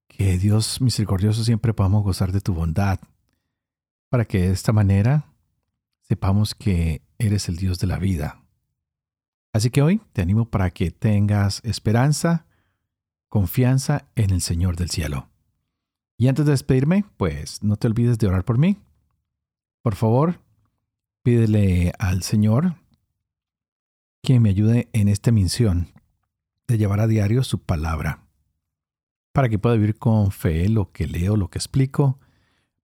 que 0.08 0.38
Dios 0.38 0.80
misericordioso 0.80 1.44
siempre 1.44 1.72
podamos 1.72 2.04
gozar 2.04 2.32
de 2.32 2.40
tu 2.40 2.52
bondad, 2.52 2.98
para 4.10 4.24
que 4.24 4.40
de 4.40 4.52
esta 4.52 4.72
manera 4.72 5.32
sepamos 6.02 6.54
que 6.54 7.02
eres 7.18 7.48
el 7.48 7.56
Dios 7.56 7.78
de 7.78 7.86
la 7.86 7.98
vida 7.98 8.40
Así 9.52 9.70
que 9.70 9.82
hoy 9.82 10.00
te 10.12 10.22
animo 10.22 10.48
para 10.48 10.70
que 10.70 10.90
tengas 10.90 11.60
esperanza, 11.64 12.46
confianza 13.28 14.06
en 14.14 14.30
el 14.30 14.42
Señor 14.42 14.76
del 14.76 14.90
cielo. 14.90 15.28
Y 16.16 16.28
antes 16.28 16.44
de 16.44 16.52
despedirme, 16.52 17.04
pues 17.16 17.62
no 17.62 17.76
te 17.76 17.88
olvides 17.88 18.18
de 18.18 18.28
orar 18.28 18.44
por 18.44 18.58
mí. 18.58 18.76
Por 19.82 19.96
favor, 19.96 20.40
pídele 21.22 21.92
al 21.98 22.22
Señor 22.22 22.76
que 24.22 24.40
me 24.40 24.50
ayude 24.50 24.88
en 24.92 25.08
esta 25.08 25.32
misión 25.32 25.88
de 26.66 26.78
llevar 26.78 27.00
a 27.00 27.06
diario 27.06 27.42
su 27.42 27.62
palabra, 27.62 28.24
para 29.32 29.48
que 29.48 29.58
pueda 29.58 29.76
vivir 29.76 29.98
con 29.98 30.30
fe 30.30 30.68
lo 30.68 30.92
que 30.92 31.06
leo, 31.06 31.36
lo 31.36 31.48
que 31.48 31.58
explico, 31.58 32.18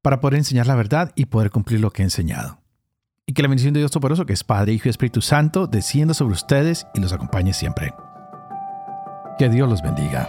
para 0.02 0.20
poder 0.20 0.38
enseñar 0.38 0.66
la 0.66 0.74
verdad 0.74 1.12
y 1.14 1.26
poder 1.26 1.50
cumplir 1.50 1.80
lo 1.80 1.90
que 1.90 2.02
he 2.02 2.04
enseñado. 2.04 2.60
Y 3.26 3.32
que 3.32 3.42
la 3.42 3.48
bendición 3.48 3.74
de 3.74 3.80
Dios 3.80 3.90
Todopoderoso, 3.90 4.24
que 4.24 4.32
es 4.32 4.44
Padre, 4.44 4.72
Hijo 4.72 4.88
y 4.88 4.90
Espíritu 4.90 5.20
Santo, 5.20 5.66
descienda 5.66 6.14
sobre 6.14 6.34
ustedes 6.34 6.86
y 6.94 7.00
los 7.00 7.12
acompañe 7.12 7.52
siempre. 7.52 7.92
Que 9.38 9.48
Dios 9.48 9.68
los 9.68 9.82
bendiga. 9.82 10.28